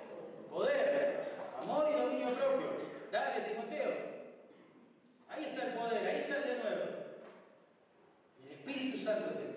poder, 0.47 1.23
amor 1.59 1.87
y 1.89 1.99
dominio 1.99 2.29
propio. 2.35 2.67
Dale, 3.11 3.49
Timoteo. 3.49 3.89
Ahí 5.27 5.45
está 5.45 5.63
el 5.65 5.73
poder, 5.73 6.05
ahí 6.05 6.21
está 6.21 6.37
el 6.37 6.43
denuedo. 6.43 6.85
El 8.45 8.51
Espíritu 8.51 8.97
Santo 8.99 9.31
te 9.31 9.55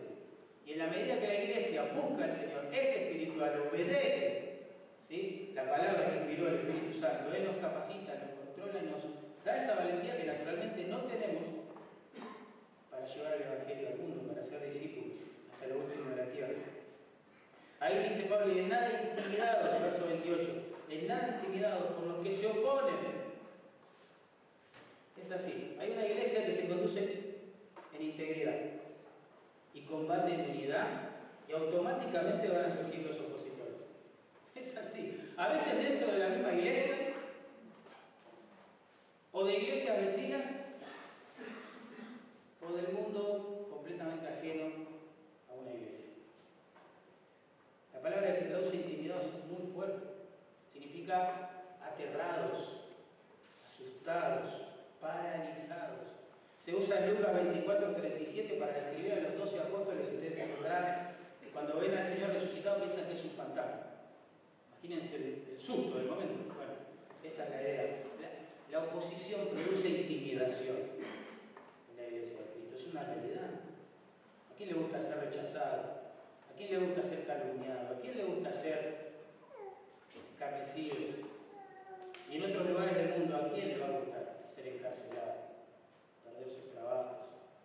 y 0.64 0.72
en 0.72 0.78
la 0.78 0.86
medida 0.86 1.20
que 1.20 1.26
la 1.26 1.44
iglesia 1.44 1.92
busca 1.92 2.24
al 2.24 2.32
Señor, 2.32 2.68
es 2.72 2.88
espiritual, 2.88 3.68
obedece, 3.68 4.62
¿sí? 5.10 5.52
la 5.54 5.68
palabra 5.68 6.08
que 6.08 6.16
inspiró 6.20 6.48
el 6.48 6.54
Espíritu 6.54 7.00
Santo, 7.00 7.34
Él 7.34 7.44
nos 7.44 7.56
capacita, 7.56 8.14
nos 8.14 8.32
controla, 8.32 8.80
nos 8.80 9.44
da 9.44 9.56
esa 9.58 9.74
valentía 9.74 10.16
que 10.16 10.24
naturalmente 10.24 10.84
no 10.84 11.00
tenemos 11.02 11.57
para 12.98 13.14
llevar 13.14 13.34
el 13.34 13.42
Evangelio 13.42 13.88
al 13.88 13.98
mundo, 13.98 14.22
para 14.26 14.44
ser 14.44 14.64
discípulos 14.72 15.18
hasta 15.52 15.66
lo 15.68 15.78
último 15.78 16.10
de 16.10 16.16
la 16.16 16.32
tierra. 16.32 16.54
Ahí 17.80 18.08
dice 18.08 18.22
Pablo, 18.22 18.52
y 18.52 18.58
en 18.58 18.68
nada 18.68 18.90
intimidados, 19.14 19.80
verso 19.80 20.06
28, 20.06 20.50
en 20.90 21.06
nada 21.06 21.40
intimidados 21.40 21.92
por 21.92 22.06
los 22.06 22.26
que 22.26 22.32
se 22.32 22.46
oponen. 22.46 22.96
Es 25.16 25.30
así, 25.30 25.76
hay 25.78 25.90
una 25.92 26.06
iglesia 26.06 26.44
que 26.44 26.52
se 26.52 26.66
conduce 26.66 27.00
en 27.94 28.02
integridad 28.02 28.56
y 29.74 29.82
combate 29.82 30.34
en 30.34 30.50
unidad 30.50 30.86
y 31.48 31.52
automáticamente 31.52 32.48
van 32.48 32.64
a 32.64 32.76
surgir 32.76 33.06
los 33.06 33.20
opositores. 33.20 33.76
Es 34.56 34.76
así. 34.76 35.32
A 35.36 35.48
veces 35.48 35.78
dentro 35.78 36.10
de 36.10 36.18
la 36.18 36.28
misma 36.30 36.52
iglesia 36.52 36.96
o 39.30 39.44
de 39.44 39.56
iglesias 39.56 39.98
vecinas 39.98 40.27
del 42.80 42.94
mundo 42.94 43.66
completamente 43.70 44.26
ajeno 44.28 44.66
a 45.50 45.54
una 45.60 45.74
iglesia. 45.74 46.06
La 47.92 48.00
palabra 48.00 48.34
que 48.34 48.40
se 48.40 48.46
traduce 48.46 48.76
intimidados 48.76 49.26
es 49.26 49.44
muy 49.50 49.72
fuerte. 49.72 50.06
Significa 50.72 51.50
aterrados, 51.82 52.82
asustados, 53.66 54.68
paralizados. 55.00 56.06
Se 56.64 56.74
usa 56.74 57.04
en 57.04 57.14
Lucas 57.14 57.34
24, 57.34 57.94
37 57.94 58.54
para 58.54 58.72
describir 58.72 59.12
a 59.12 59.20
los 59.20 59.38
doce 59.38 59.58
apóstoles, 59.58 60.12
ustedes 60.12 60.34
se 60.34 60.42
acordarán, 60.42 61.16
que 61.40 61.50
cuando 61.50 61.80
ven 61.80 61.96
al 61.96 62.04
Señor 62.04 62.30
resucitado 62.30 62.78
piensan 62.78 63.06
que 63.06 63.14
es 63.14 63.24
un 63.24 63.30
fantasma. 63.30 63.86
Imagínense 64.82 65.16
el, 65.16 65.58
susto 65.58 65.98
del 65.98 66.08
momento. 66.08 66.54
Bueno, 66.54 66.72
esa 67.24 67.44
es 67.44 67.50
la 67.50 67.62
idea. 67.62 68.04
La, 68.70 68.78
oposición 68.80 69.48
produce 69.48 69.88
intimidación 69.88 70.76
en 71.90 71.96
la 71.96 72.06
iglesia 72.06 72.36
una 72.90 73.04
realidad. 73.04 73.50
¿A 74.50 74.56
quién 74.56 74.70
le 74.70 74.74
gusta 74.74 75.00
ser 75.00 75.18
rechazado? 75.18 75.82
¿A 76.50 76.56
quién 76.56 76.70
le 76.70 76.86
gusta 76.86 77.02
ser 77.02 77.26
calumniado? 77.26 77.94
¿A 77.94 78.00
quién 78.00 78.16
le 78.16 78.24
gusta 78.24 78.52
ser 78.52 79.12
escarnecido? 80.32 80.96
Y 82.30 82.36
en 82.36 82.44
otros 82.44 82.68
lugares 82.68 82.96
del 82.96 83.18
mundo, 83.18 83.36
¿a 83.36 83.52
quién 83.52 83.68
le 83.68 83.78
va 83.78 83.86
a 83.86 83.98
gustar 84.00 84.50
ser 84.54 84.66
encarcelado, 84.66 85.34
perder 86.24 86.50
sus 86.50 86.72
trabajos, 86.72 87.16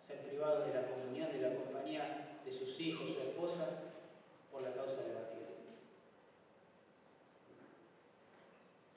ser 0.06 0.18
privado 0.20 0.66
de 0.66 0.74
la 0.74 0.86
comunión, 0.86 1.32
de 1.32 1.40
la 1.40 1.56
compañía 1.56 2.38
de 2.44 2.52
sus 2.52 2.78
hijos, 2.80 3.10
su 3.10 3.20
esposa, 3.20 3.68
por 4.50 4.62
la 4.62 4.72
causa 4.72 5.02
del 5.02 5.10
Evangelio? 5.10 5.48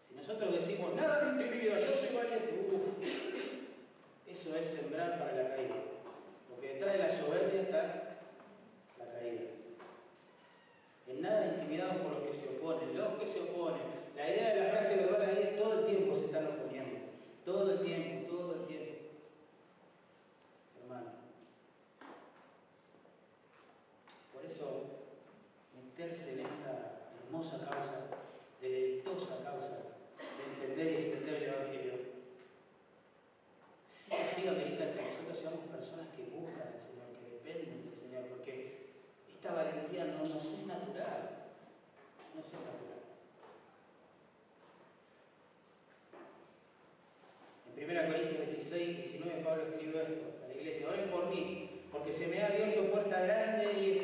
Si 0.08 0.16
nosotros 0.16 0.54
decimos, 0.54 0.96
nada 0.96 1.22
me 1.24 1.44
intimida, 1.44 1.80
yo 1.80 1.96
soy 1.96 2.16
valiente, 2.16 2.70
uff, 2.72 2.88
eso 4.28 4.56
es 4.56 4.68
sembrar 4.68 5.20
para 5.20 5.34
la 5.34 5.50
caída. 5.50 5.97
Porque 6.58 6.74
detrás 6.74 6.94
de 6.94 7.00
la 7.00 7.10
soberbia 7.10 7.62
está 7.62 8.18
la 8.98 9.06
caída. 9.14 9.42
En 11.06 11.22
nada 11.22 11.54
intimidados 11.54 11.98
por 11.98 12.14
los 12.14 12.24
que 12.24 12.34
se 12.34 12.58
oponen, 12.58 12.98
los 12.98 13.14
que 13.20 13.28
se 13.28 13.42
oponen. 13.42 13.84
La 14.16 14.28
idea 14.28 14.56
de 14.56 14.64
la 14.64 14.70
frase 14.72 14.96
verbal 14.96 15.22
ahí 15.22 15.44
es 15.44 15.56
todo 15.56 15.82
el 15.82 15.86
tiempo 15.86 16.16
se 16.16 16.26
están 16.26 16.48
oponiendo. 16.48 16.98
Todo 17.46 17.74
el 17.74 17.82
tiempo, 17.84 18.28
todo 18.28 18.54
el 18.56 18.66
tiempo. 18.66 18.94
Hermano. 20.82 21.12
Por 24.34 24.44
eso, 24.44 24.66
meterse 25.76 26.34
en 26.34 26.40
esta 26.40 27.12
hermosa 27.24 27.60
causa, 27.60 28.08
deleitosa 28.60 29.44
causa, 29.44 29.78
de 30.18 30.66
entender 30.66 30.88
y 30.92 30.96
extender 31.06 31.36
el 31.36 31.50
Evangelio, 31.54 31.94
sí 34.08 34.14
o 34.14 34.36
sí 34.36 34.48
amerita 34.48 34.94
que 34.94 35.02
nosotros 35.02 35.38
seamos 35.38 35.68
personas 35.68 36.08
que 36.16 36.24
buscan 36.32 36.72
al 36.72 36.80
Señor, 36.80 37.12
que 37.20 37.36
dependen 37.36 37.84
del 37.84 37.94
Señor, 37.94 38.24
porque 38.32 38.94
esta 39.28 39.47
valentía 39.58 40.06
no 40.06 40.20
nos 40.26 40.46
es 40.46 40.66
natural, 40.68 41.50
no 42.34 42.42
es 42.42 42.50
natural. 42.54 43.02
En 47.76 47.90
1 47.90 48.08
Corintios 48.08 48.48
16, 48.48 48.98
19 48.98 49.44
Pablo 49.44 49.64
escribió 49.64 50.02
esto 50.02 50.26
a 50.44 50.48
la 50.48 50.54
iglesia, 50.54 50.88
oren 50.90 51.10
por 51.10 51.30
mí, 51.30 51.82
porque 51.92 52.14
se 52.14 52.28
me 52.28 52.42
ha 52.42 52.48
abierto 52.48 52.92
puerta 52.92 53.20
grande 53.20 53.74
y 53.74 53.97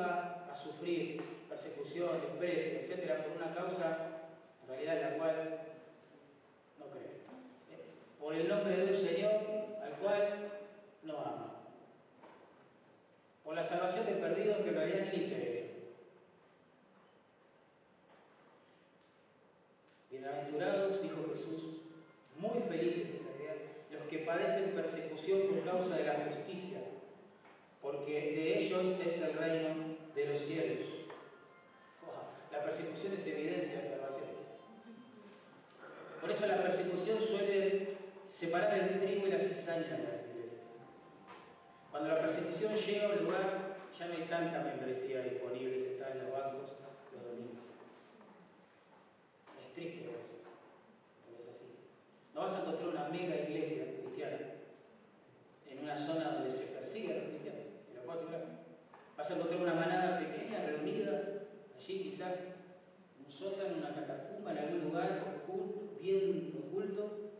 a 0.00 0.54
sufrir 0.54 1.22
persecución, 1.48 2.20
desprecio, 2.20 2.80
etcétera, 2.80 3.24
por 3.24 3.36
una 3.36 3.54
causa 3.54 4.08
en 4.62 4.68
realidad 4.68 4.96
en 4.96 5.02
la 5.02 5.18
cual 5.18 5.60
no 6.78 6.86
cree? 6.86 7.22
Por 8.20 8.34
el 8.34 8.48
nombre 8.48 8.76
de 8.76 8.92
un 8.92 8.96
Señor 8.96 9.32
al 9.82 9.92
cual 10.00 10.50
no 11.02 11.18
ama. 11.18 11.54
Por 13.44 13.54
la 13.54 13.64
salvación 13.64 14.06
de 14.06 14.12
perdidos 14.12 14.58
que 14.58 14.68
en 14.68 14.74
realidad 14.74 15.06
ni 15.06 15.18
le 15.18 15.24
interesa. 15.24 15.64
Bienaventurados, 20.10 21.02
dijo 21.02 21.24
Jesús, 21.32 21.82
muy 22.36 22.62
felices 22.68 23.10
en 23.10 23.26
realidad, 23.26 23.56
los 23.92 24.02
que 24.04 24.18
padecen 24.18 24.74
persecución 24.74 25.42
por 25.48 25.64
causa 25.64 25.96
de 25.96 26.04
la 26.04 26.14
justicia 26.14 26.78
porque 27.82 28.12
de 28.12 28.58
ellos 28.58 28.84
es 29.04 29.18
el 29.18 29.32
reino 29.34 29.87
los 30.28 30.40
cielos. 30.40 30.86
La 32.52 32.62
persecución 32.62 33.12
es 33.12 33.26
evidencia 33.26 33.80
de 33.80 33.88
salvación. 33.88 34.28
Por 36.20 36.30
eso 36.30 36.46
la 36.46 36.62
persecución 36.62 37.20
suele 37.20 37.86
separar 38.30 38.78
el 38.78 39.00
trigo 39.00 39.26
y 39.26 39.30
la 39.30 39.38
cizaña 39.38 39.96
de 39.96 40.04
las 40.04 40.26
iglesias. 40.26 40.62
Cuando 41.90 42.08
la 42.08 42.20
persecución 42.20 42.74
llega 42.74 43.06
a 43.06 43.12
un 43.12 43.24
lugar, 43.24 43.76
ya 43.98 44.06
no 44.06 44.14
hay 44.14 44.22
tanta 44.24 44.60
membresía 44.60 45.22
disponible, 45.22 45.80
se 45.80 45.92
está 45.92 46.10
en 46.12 46.24
los 46.24 46.32
bancos 46.32 46.72
los 47.12 47.24
domingos. 47.24 47.64
Es 49.64 49.74
triste 49.74 50.04
eso, 50.04 50.12
pero 51.24 51.42
es 51.42 51.48
así. 51.48 51.66
No 52.34 52.42
vas 52.42 52.52
a 52.52 52.60
encontrar 52.60 52.88
una 52.88 53.08
mega 53.08 53.36
iglesia 53.36 53.84
cristiana 54.00 54.38
en 55.68 55.78
una 55.80 55.98
zona 55.98 56.32
donde 56.32 56.50
se 56.50 56.64
persigue 56.64 57.12
a 57.12 57.16
los 57.16 57.28
cristianos. 57.28 57.64
Te 57.88 57.94
lo 57.94 58.02
puedo 58.02 58.18
asegurar. 58.18 58.57
Vas 59.18 59.28
a 59.30 59.34
encontrar 59.34 59.60
una 59.60 59.74
manada 59.74 60.16
pequeña 60.20 60.60
reunida 60.60 61.42
allí 61.76 62.04
quizás 62.04 62.38
en 62.38 63.26
un 63.26 63.32
sótano, 63.32 63.74
en 63.74 63.78
una 63.78 63.92
catacumba, 63.92 64.52
en 64.52 64.58
algún 64.58 64.84
lugar 64.84 65.42
oculto, 65.42 65.98
bien 66.00 66.54
oculto. 66.56 67.32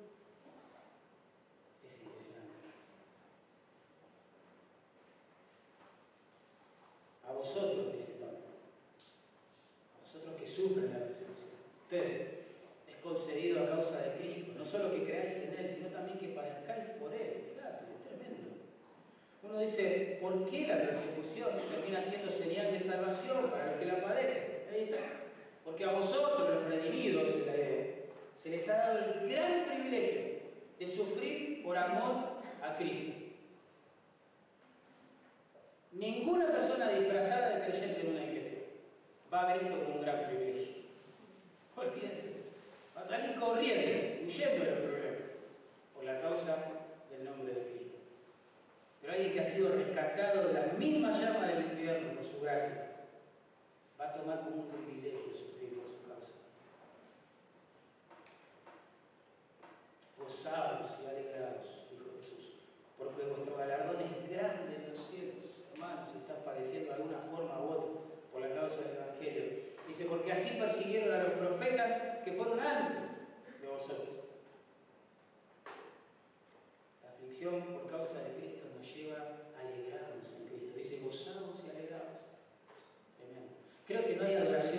Es 1.86 2.02
impresionante. 2.02 2.56
A 7.28 7.32
vosotros, 7.32 7.92
dice 7.92 8.18
Pablo, 8.18 8.38
a 9.94 10.04
vosotros 10.04 10.34
que 10.34 10.48
sufren 10.48 10.92
la 10.92 10.98
persecución, 10.98 11.62
ustedes, 11.84 12.28
es 12.88 12.96
concedido 13.00 13.62
a 13.62 13.68
causa 13.68 14.00
de 14.00 14.18
Cristo, 14.18 14.52
no 14.58 14.64
solo 14.64 14.90
que 14.90 15.04
creáis 15.04 15.34
en 15.34 15.54
Él, 15.56 15.72
sino 15.72 15.88
también 15.90 16.18
que 16.18 16.34
padezcáis 16.34 16.98
por 16.98 17.14
Él. 17.14 17.54
Fíjate, 17.54 17.84
es 17.94 18.02
tremendo. 18.02 18.48
Uno 19.44 19.60
dice, 19.60 20.07
¿por 20.20 20.50
qué 20.50 20.66
la 20.66 20.78
persecución 20.78 21.50
termina 21.70 22.00
siendo 22.02 22.30
señal 22.30 22.72
de 22.72 22.80
salvación 22.80 23.50
para 23.50 23.66
los 23.66 23.74
que 23.76 23.86
la 23.86 24.02
padecen? 24.02 24.64
Ahí 24.72 24.82
está. 24.84 24.98
Porque 25.64 25.84
a 25.84 25.92
vosotros, 25.92 26.48
los 26.48 26.64
redimidos, 26.64 27.26
se 28.42 28.50
les 28.50 28.68
ha 28.68 28.76
dado 28.76 28.98
el 28.98 29.28
gran 29.28 29.64
privilegio 29.66 30.38
de 30.78 30.88
sufrir 30.88 31.62
por 31.62 31.76
amor 31.76 32.40
a 32.62 32.76
Cristo. 32.76 33.12
Ninguna 35.92 36.46
persona 36.46 36.88
disfrazada 36.90 37.58
de 37.58 37.66
creyente 37.66 38.00
en 38.00 38.10
una 38.10 38.24
iglesia 38.24 38.58
va 39.32 39.42
a 39.42 39.46
ver 39.52 39.64
esto 39.64 39.84
como 39.84 39.96
un 39.96 40.02
gran 40.02 40.26
privilegio. 40.26 40.74
Olvídense. 41.76 42.28
Va 42.96 43.02
a 43.02 43.08
salir 43.08 43.38
corriendo, 43.38 44.24
huyendo 44.24 44.64
de 44.64 44.70
los 44.70 44.80
problemas, 44.80 45.20
por 45.94 46.04
la 46.04 46.20
causa 46.20 46.77
alguien 49.18 49.34
que 49.34 49.40
ha 49.40 49.44
sido 49.44 49.72
rescatado 49.72 50.46
de 50.46 50.52
las 50.54 50.78
mismas 50.78 51.20
llamas 51.20 51.48
del 51.48 51.64
infierno 51.66 52.14
por 52.14 52.24
su 52.24 52.40
gracia, 52.40 53.02
va 54.00 54.04
a 54.04 54.12
tomar 54.14 54.44
como 54.44 54.62
un 54.62 54.68
privilegio 54.70 55.34
sufrir 55.34 55.74
por 55.74 55.90
su 55.90 56.06
causa. 56.06 56.38
Gozaos 60.18 61.02
y 61.02 61.06
alegraos, 61.06 61.66
dijo 61.90 62.14
Jesús, 62.22 62.62
porque 62.96 63.26
vuestro 63.26 63.56
galardón 63.56 63.96
es 64.06 64.30
grande 64.30 64.76
en 64.76 64.94
los 64.94 65.10
cielos. 65.10 65.34
Hermanos, 65.74 66.14
estás 66.14 66.38
padeciendo 66.44 66.90
de 66.90 66.94
alguna 66.94 67.18
forma 67.34 67.58
u 67.58 67.68
otra 67.74 67.90
por 68.30 68.40
la 68.40 68.54
causa 68.54 68.78
del 68.86 69.02
Evangelio. 69.02 69.44
Dice, 69.88 70.04
porque 70.04 70.30
así 70.30 70.50
persiguieron 70.50 71.12
a 71.12 71.24
los 71.24 71.32
profetas 71.32 72.22
que 72.22 72.32
fueron 72.34 72.60
antes 72.60 73.02
de 73.60 73.66
vosotros. 73.66 74.14
La 77.02 77.10
aflicción 77.10 77.62
por 77.74 77.90
causa 77.90 77.97
আমরা 84.36 84.60
সেই 84.62 84.77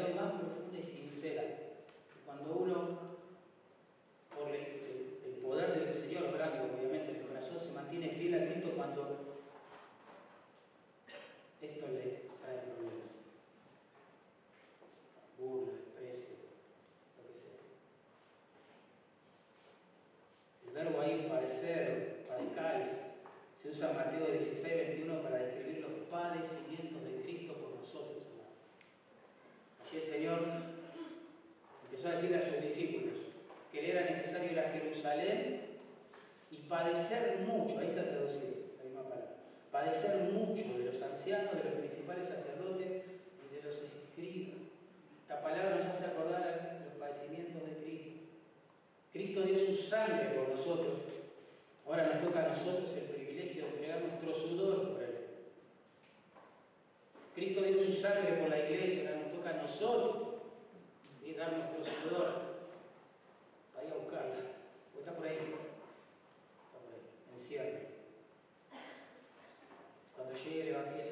are 70.80 71.09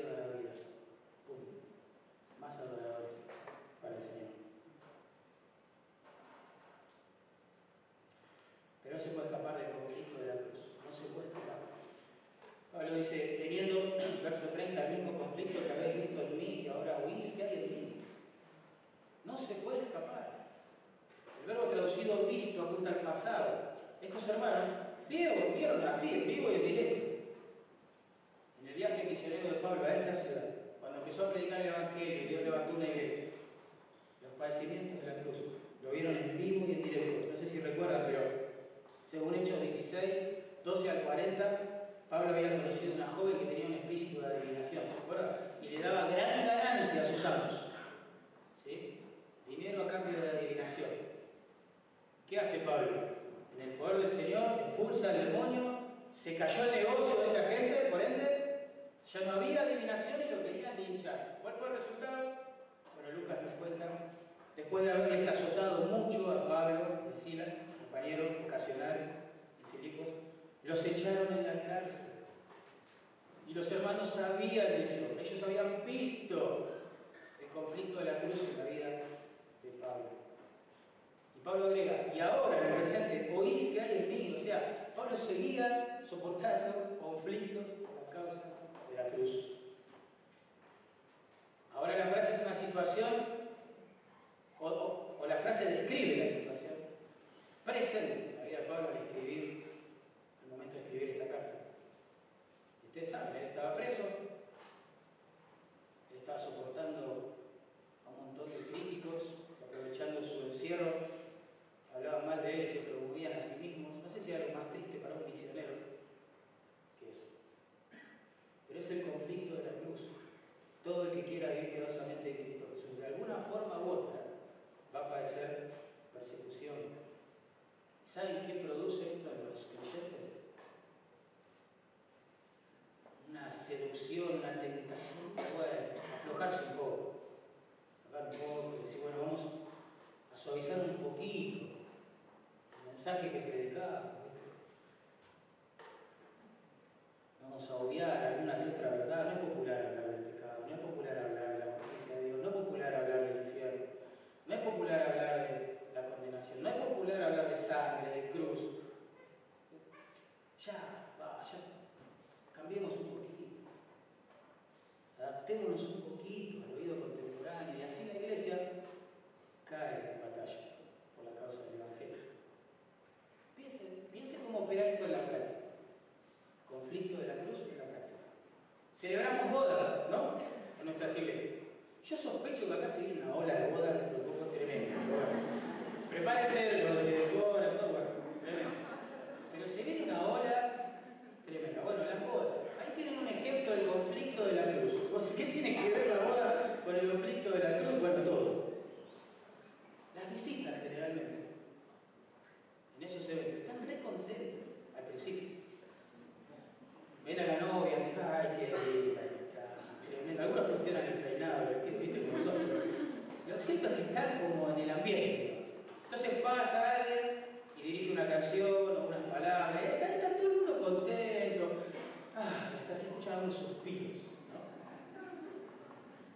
suspiros. 223.52 224.28
¿no? 224.52 224.60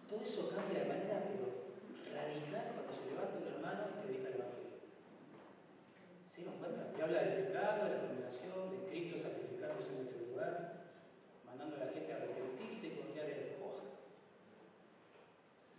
Todo 0.09 0.24
eso 0.24 0.49
cambia 0.49 0.84
de 0.84 0.89
manera 0.89 1.24
pero 1.28 1.47
radical 2.12 2.76
cuando 2.76 2.91
se 2.91 3.07
levanta 3.12 3.39
un 3.39 3.47
hermano 3.47 3.82
y 3.88 3.95
predica 4.03 4.28
el 4.30 4.36
Evangelio. 4.36 4.76
¿Se 6.36 6.43
dan 6.43 6.57
cuenta? 6.59 6.93
Que 6.95 7.01
habla 7.01 7.24
del 7.24 7.47
pecado, 7.47 7.86
de 7.86 7.91
la 7.91 8.01
condenación, 8.03 8.72
de 8.72 8.80
Cristo 8.89 9.16
sacrificándose 9.20 9.88
en 9.88 9.97
nuestro 10.03 10.20
lugar, 10.28 10.91
mandando 11.45 11.76
a 11.76 11.86
la 11.86 11.91
gente 11.91 12.12
a 12.12 12.16
arrepentirse 12.18 12.88
y 12.88 12.97
confiar 12.99 13.30
en 13.30 13.39
el 13.39 13.51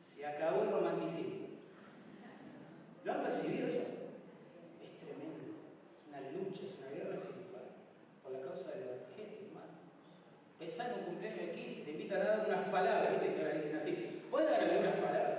Se 0.00 0.26
acabó 0.26 0.62
el 0.62 0.70
romanticismo. 0.70 1.42
¿Lo 3.04 3.12
han 3.12 3.22
percibido 3.24 3.66
eso? 3.66 3.82
Es 4.78 4.94
tremendo. 5.02 5.66
Es 5.98 6.06
una 6.06 6.20
lucha, 6.30 6.62
es 6.62 6.78
una 6.78 6.94
guerra 6.94 7.18
espiritual 7.18 7.66
por 8.22 8.30
la 8.30 8.40
causa 8.46 8.70
del 8.70 8.86
Evangelio, 8.86 9.50
hermano. 9.50 9.82
En 10.78 10.98
un 10.98 11.04
cumpleaños 11.04 11.40
de 11.40 11.52
15, 11.52 11.82
te 11.82 11.90
invitan 11.92 12.22
a 12.22 12.24
dar 12.24 12.46
unas 12.48 12.68
palabras, 12.68 13.12
¿viste? 13.12 13.34
Que 13.34 13.42
ahora 13.42 13.54
dicen 13.54 13.76
así. 13.76 14.22
¿Puedes 14.30 14.50
dar 14.50 14.60
algunas 14.60 14.94
palabras? 14.96 15.38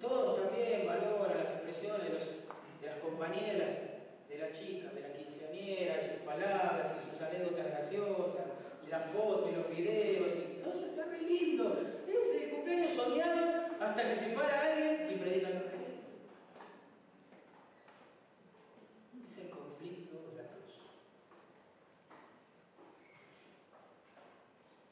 Todos 0.00 0.40
también 0.40 0.86
valoran 0.86 1.38
las 1.38 1.50
expresiones 1.50 2.08
de, 2.80 2.86
las 2.86 2.98
compañeras, 2.98 3.78
de 4.28 4.38
la 4.38 4.50
chica, 4.52 4.90
de 4.92 5.00
la 5.00 5.12
quinceañera, 5.12 6.02
y 6.02 6.08
sus 6.08 6.22
palabras, 6.26 6.96
y 6.98 7.10
sus 7.10 7.22
anécdotas 7.22 7.66
graciosas, 7.66 8.46
y 8.86 8.90
las 8.90 9.10
fotos, 9.10 9.50
y 9.50 9.56
los 9.56 9.68
videos, 9.70 10.32
y 10.36 10.62
todo 10.62 10.72
eso 10.74 10.86
está 10.86 11.06
muy 11.06 11.20
lindo. 11.20 11.78
Es 12.08 12.42
el 12.42 12.50
cumpleaños 12.50 12.90
soñado 12.92 13.62
hasta 13.80 14.08
que 14.08 14.14
se 14.14 14.28
para 14.30 14.62
alguien 14.62 15.08
y 15.10 15.16
predica 15.16 15.48
el 15.48 15.56
Evangelio. 15.56 15.82
Es 19.28 19.38
el 19.38 19.50
conflicto 19.50 20.14
de 20.30 20.42
la 20.42 20.48
cruz. 20.48 20.74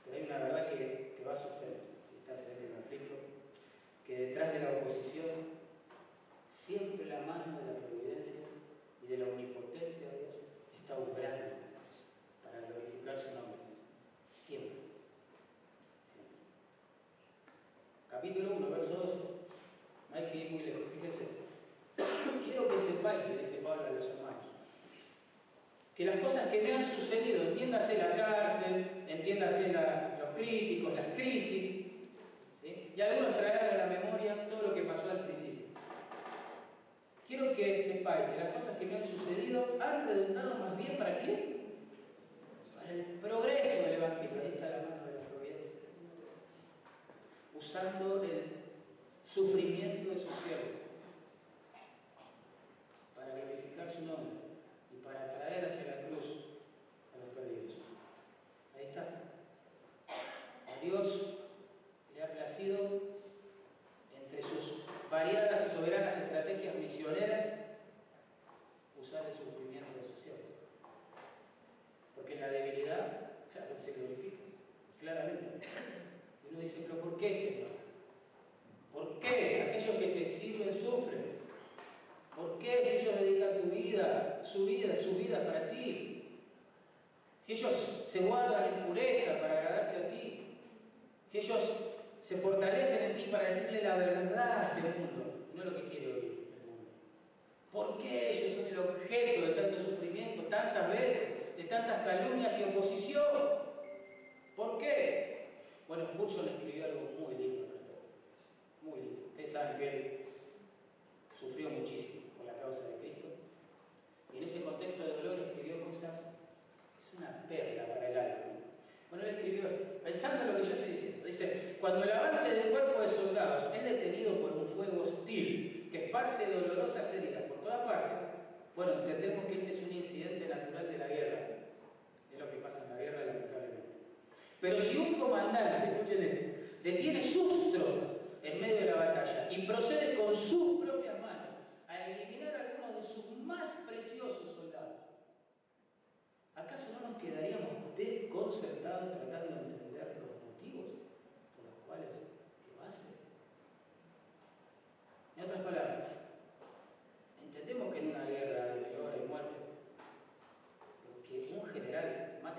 Pero 0.04 0.16
hay 0.16 0.24
una 0.24 0.38
verdad 0.38 0.68
que 0.70 1.14
te 1.16 1.24
va 1.24 1.32
a 1.32 1.36
sostener 1.36 1.80
si 2.08 2.16
estás 2.16 2.38
en 2.46 2.52
este 2.52 2.74
conflicto, 2.74 3.14
que 4.06 4.16
detrás 4.16 4.52
de 4.52 4.60
la 4.60 4.70
oposición 4.70 5.60
siempre 6.50 7.06
la 7.06 7.20
mano 7.20 7.58
de 7.58 7.72
la 7.72 7.78
providencia 7.78 8.32
y 9.02 9.06
de 9.06 9.18
la 9.18 9.24
omnipotencia 9.26 10.06
de 10.10 10.18
Dios 10.18 10.36
está 10.74 10.98
obrando 10.98 11.62
para 12.42 12.60
glorificar 12.66 13.18
su 13.18 13.34
nombre. 13.34 13.58
Siempre. 14.34 14.78
Siempre. 16.12 16.40
Capítulo 18.10 18.56
1, 18.56 18.70
verso 18.70 18.94
12. 18.94 19.30
No 20.10 20.16
hay 20.16 20.26
que 20.26 20.38
ir 20.38 20.50
muy 20.50 20.62
lejos, 20.62 20.82
fíjense. 20.92 21.26
Quiero 22.44 22.68
que 22.68 22.80
sepáis, 22.80 23.28
le 23.28 23.38
dice 23.38 23.62
Pablo 23.62 23.86
a 23.86 23.90
los 23.90 24.06
hermanos, 24.06 24.46
que 26.00 26.06
las 26.06 26.20
cosas 26.20 26.48
que 26.48 26.62
me 26.62 26.72
han 26.72 26.82
sucedido, 26.82 27.42
entiéndase 27.42 27.98
la 27.98 28.16
cárcel, 28.16 28.86
entiéndase 29.06 29.70
los 29.70 30.30
críticos, 30.34 30.94
las 30.94 31.08
crisis, 31.14 31.88
y 32.64 33.00
algunos 33.02 33.36
traerán 33.36 33.74
a 33.74 33.84
la 33.84 34.00
memoria 34.00 34.48
todo 34.48 34.68
lo 34.68 34.74
que 34.74 34.84
pasó 34.84 35.10
al 35.10 35.26
principio. 35.26 35.66
Quiero 37.28 37.54
que 37.54 37.82
sepáis 37.82 38.30
que 38.30 38.42
las 38.42 38.48
cosas 38.54 38.78
que 38.78 38.86
me 38.86 38.96
han 38.96 39.04
sucedido 39.04 39.76
han 39.78 40.08
redundado 40.08 40.54
más 40.54 40.78
bien 40.78 40.96
para 40.96 41.20
qué? 41.20 41.66
Para 42.76 42.92
el 42.94 43.04
progreso 43.20 43.82
del 43.82 43.94
Evangelio. 43.96 44.40
Ahí 44.40 44.52
está 44.54 44.70
la 44.70 44.76
mano 44.78 45.04
de 45.04 45.12
la 45.12 45.28
providencia. 45.28 45.80
Usando 47.54 48.24
el 48.24 48.44
sufrimiento 49.26 50.14
de 50.14 50.20
su 50.20 50.28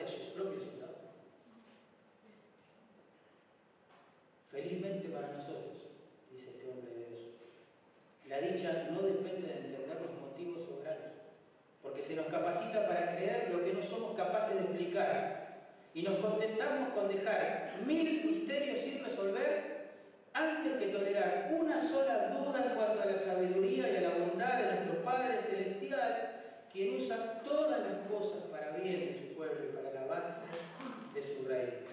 a 0.03 0.07
sus 0.07 0.33
propios 0.33 0.61
Felizmente 4.51 5.07
para 5.07 5.29
nosotros, 5.29 5.87
dice 6.29 6.49
este 6.49 6.69
hombre 6.69 6.91
de 6.91 7.05
Dios, 7.07 7.21
la 8.27 8.41
dicha 8.41 8.89
no 8.91 9.01
depende 9.01 9.47
de 9.47 9.53
entender 9.53 10.01
los 10.01 10.19
motivos 10.19 10.65
soberanos, 10.65 11.13
porque 11.81 12.01
se 12.01 12.17
nos 12.17 12.25
capacita 12.25 12.85
para 12.85 13.15
creer 13.15 13.49
lo 13.53 13.63
que 13.63 13.71
no 13.71 13.81
somos 13.81 14.13
capaces 14.17 14.55
de 14.55 14.61
explicar. 14.61 15.69
Y 15.93 16.03
nos 16.03 16.17
contentamos 16.17 16.89
con 16.89 17.07
dejar 17.07 17.79
mil 17.85 18.25
misterios 18.25 18.81
sin 18.81 19.03
resolver 19.05 19.91
antes 20.33 20.73
que 20.73 20.87
tolerar 20.87 21.49
una 21.57 21.79
sola 21.79 22.27
duda 22.29 22.65
en 22.65 22.75
cuanto 22.75 23.03
a 23.03 23.05
la 23.05 23.19
sabiduría 23.19 23.89
y 23.89 23.97
a 23.97 24.01
la 24.01 24.17
bondad 24.17 24.57
de 24.57 24.75
nuestro 24.75 25.03
Padre 25.03 25.39
Celestial, 25.39 26.40
quien 26.71 26.95
usa 26.95 27.41
todas 27.43 27.79
las 27.81 28.07
cosas 28.07 28.43
para 28.51 28.77
bien 28.77 29.13
de 29.13 29.19
su 29.19 29.35
pueblo 29.35 29.65
y 29.69 29.75
para 29.75 29.89
el 29.89 29.97
avance 29.97 30.41
de 31.13 31.23
su 31.23 31.47
reino. 31.47 31.90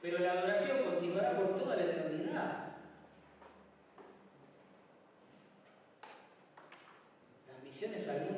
pero 0.00 0.18
la 0.18 0.32
adoración 0.32 0.78
continuará 0.84 1.36
por 1.36 1.58
toda 1.58 1.76
la 1.76 1.82
eternidad. 1.82 2.74
Las 7.48 7.62
misiones 7.64 8.08
al 8.08 8.28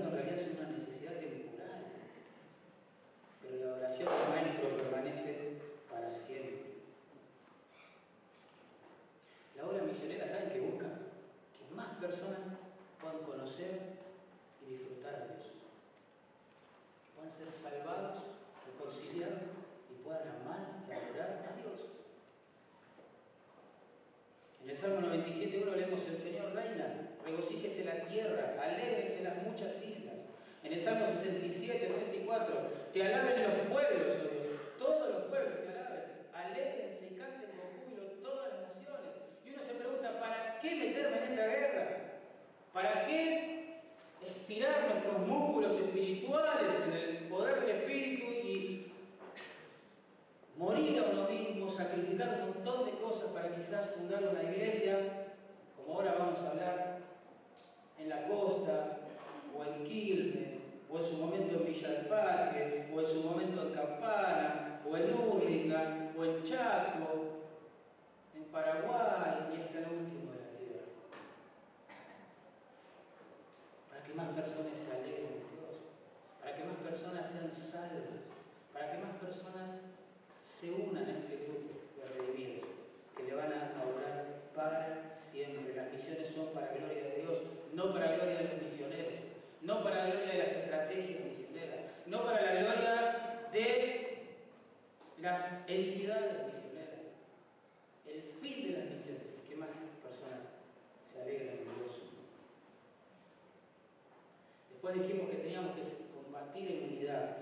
Después 104.83 105.07
dijimos 105.07 105.28
que 105.28 105.37
teníamos 105.37 105.72
que 105.76 105.83
combatir 106.14 106.70
en 106.70 106.85
unidad. 106.85 107.37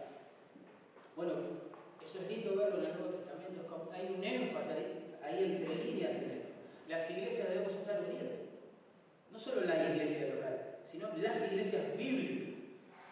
Bueno, 1.14 1.34
eso 2.04 2.18
es 2.18 2.28
lindo 2.28 2.56
verlo 2.56 2.78
en 2.78 2.86
el 2.86 2.98
Nuevo 2.98 3.14
Testamento. 3.14 3.90
Hay 3.92 4.12
un 4.12 4.24
énfasis 4.24 5.14
ahí, 5.22 5.44
entre 5.44 5.84
líneas 5.84 6.16
en 6.16 6.30
esto. 6.32 6.48
Las 6.88 7.08
iglesias 7.08 7.48
debemos 7.50 7.74
estar 7.74 8.00
unidas. 8.00 8.40
No 9.30 9.38
solo 9.38 9.60
la 9.60 9.88
iglesia 9.88 10.34
local, 10.34 10.78
sino 10.90 11.10
las 11.16 11.52
iglesias 11.52 11.96
bíblicas. 11.96 12.54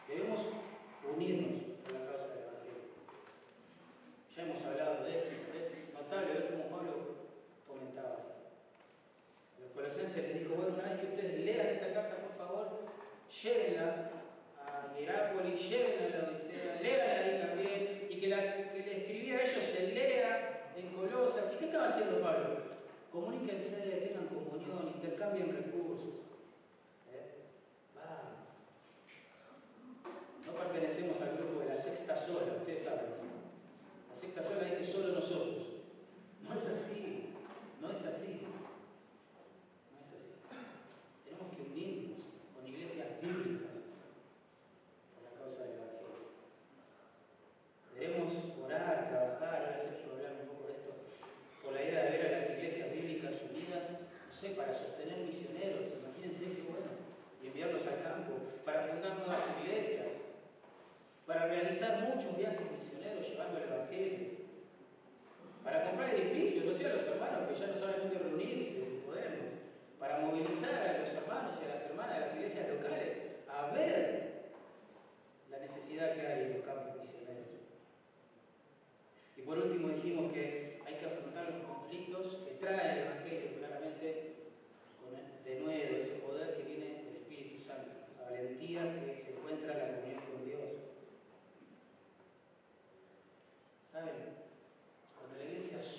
Debemos 0.08 0.40
unirnos. 1.14 1.65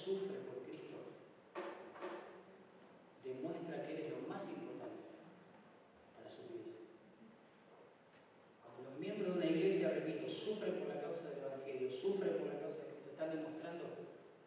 sufre 0.07 0.39
por 0.47 0.63
Cristo 0.63 1.03
demuestra 3.27 3.83
que 3.83 3.91
Él 3.91 3.99
es 4.07 4.11
lo 4.15 4.23
más 4.31 4.39
importante 4.47 5.03
para 6.15 6.31
su 6.31 6.47
vidas. 6.47 7.03
Cuando 8.63 8.87
los 8.87 8.99
miembros 9.03 9.35
de 9.35 9.39
una 9.43 9.51
iglesia, 9.51 9.91
repito, 9.91 10.31
sufren 10.31 10.79
por 10.79 10.87
la 10.87 11.01
causa 11.03 11.27
del 11.27 11.43
Evangelio, 11.43 11.91
sufren 11.91 12.39
por 12.39 12.47
la 12.47 12.55
causa 12.55 12.87
de 12.87 12.95
Cristo, 12.95 13.11
están 13.11 13.35
demostrando 13.35 13.83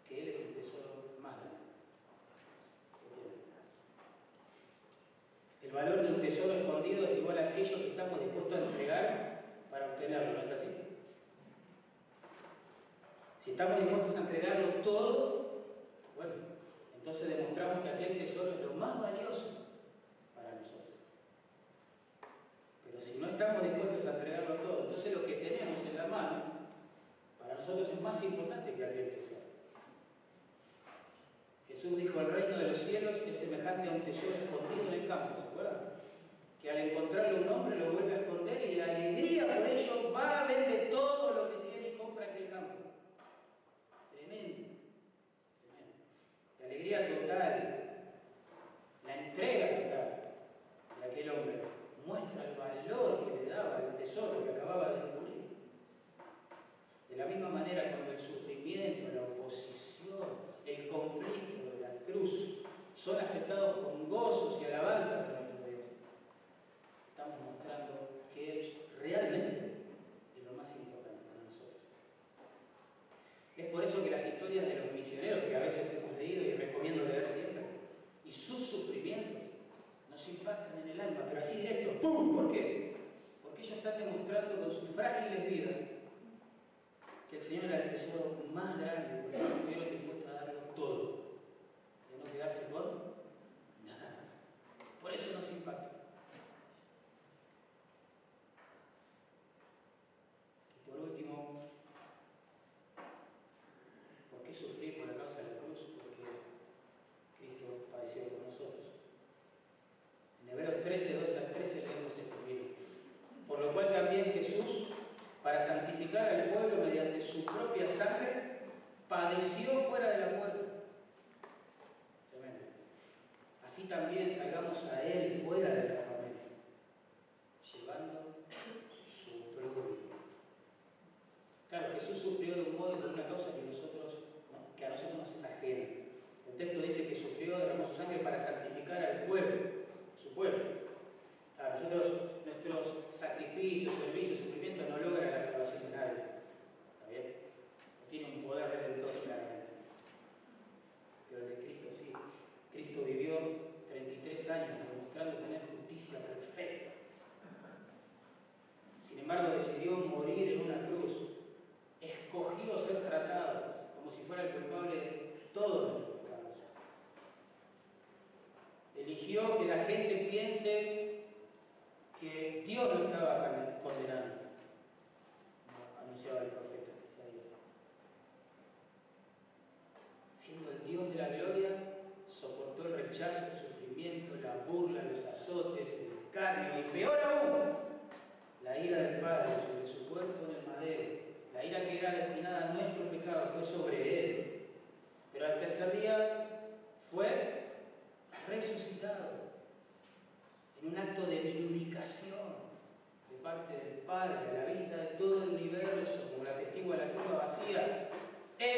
que 0.09 0.23
Él 0.23 0.29
es 0.33 0.41
el 0.41 0.55
tesoro 0.57 1.21
más 1.21 1.37
grande. 1.37 1.69
El 5.61 5.73
valor 5.77 6.01
de 6.01 6.09
un 6.09 6.23
tesoro 6.23 6.55
escondido 6.55 7.05
es 7.05 7.19
igual 7.19 7.37
a 7.37 7.49
aquello 7.53 7.77
que 7.77 7.91
estamos 7.93 8.19
dispuestos 8.19 8.57
a 8.57 8.65
entregar 8.65 9.45
para 9.71 9.93
obtenerlo, 9.93 10.41
¿no 10.41 10.41
es 10.41 10.57
así? 10.57 10.69
Si 13.45 13.51
estamos 13.51 13.77
dispuestos 13.79 14.17
a 14.17 14.21
entregarlo 14.21 14.69
todo, 14.83 15.40
Jesús 34.13 34.89
en 34.89 35.03
el 35.03 35.07
campo, 35.07 35.37
¿se 35.37 35.47
acuerdan? 35.49 35.79
Que 36.61 36.71
al 36.71 36.79
encontrar 36.79 37.30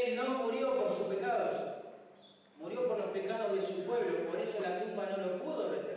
Él 0.04 0.16
no 0.16 0.30
murió 0.42 0.76
por 0.76 0.88
sus 0.88 1.06
pecados, 1.06 1.60
murió 2.58 2.88
por 2.88 2.98
los 2.98 3.06
pecados 3.08 3.54
de 3.54 3.62
su 3.62 3.84
pueblo, 3.84 4.26
por 4.28 4.40
eso 4.40 4.58
la 4.60 4.80
tumba 4.80 5.06
no 5.16 5.16
lo 5.24 5.44
pudo 5.44 5.68
retener. 5.70 5.91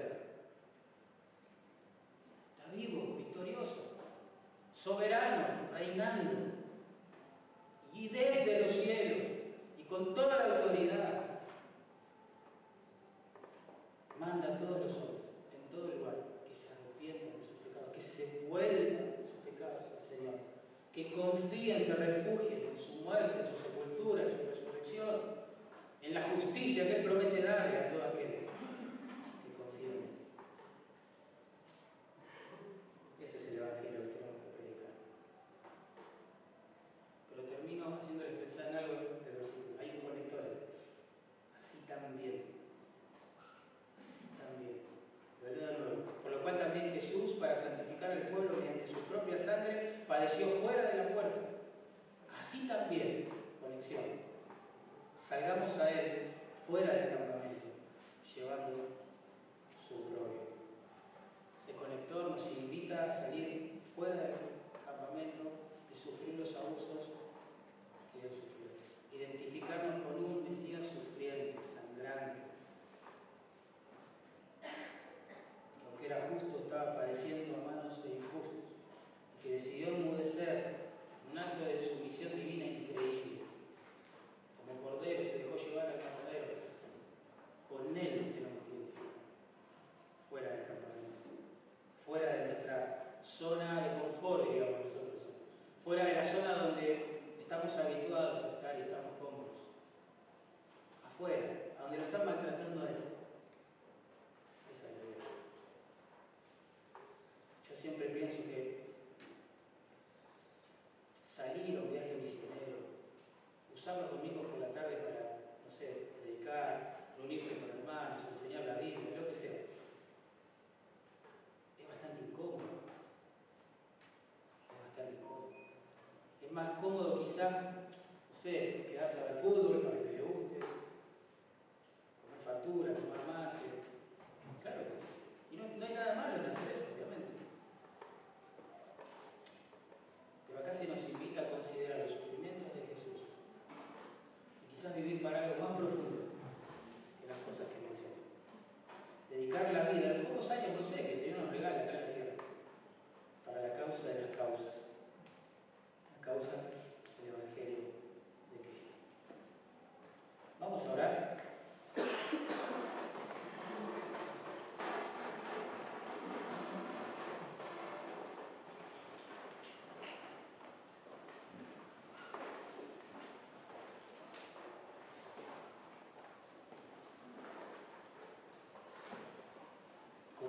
tremendo 108.05 108.54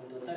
total 0.09 0.35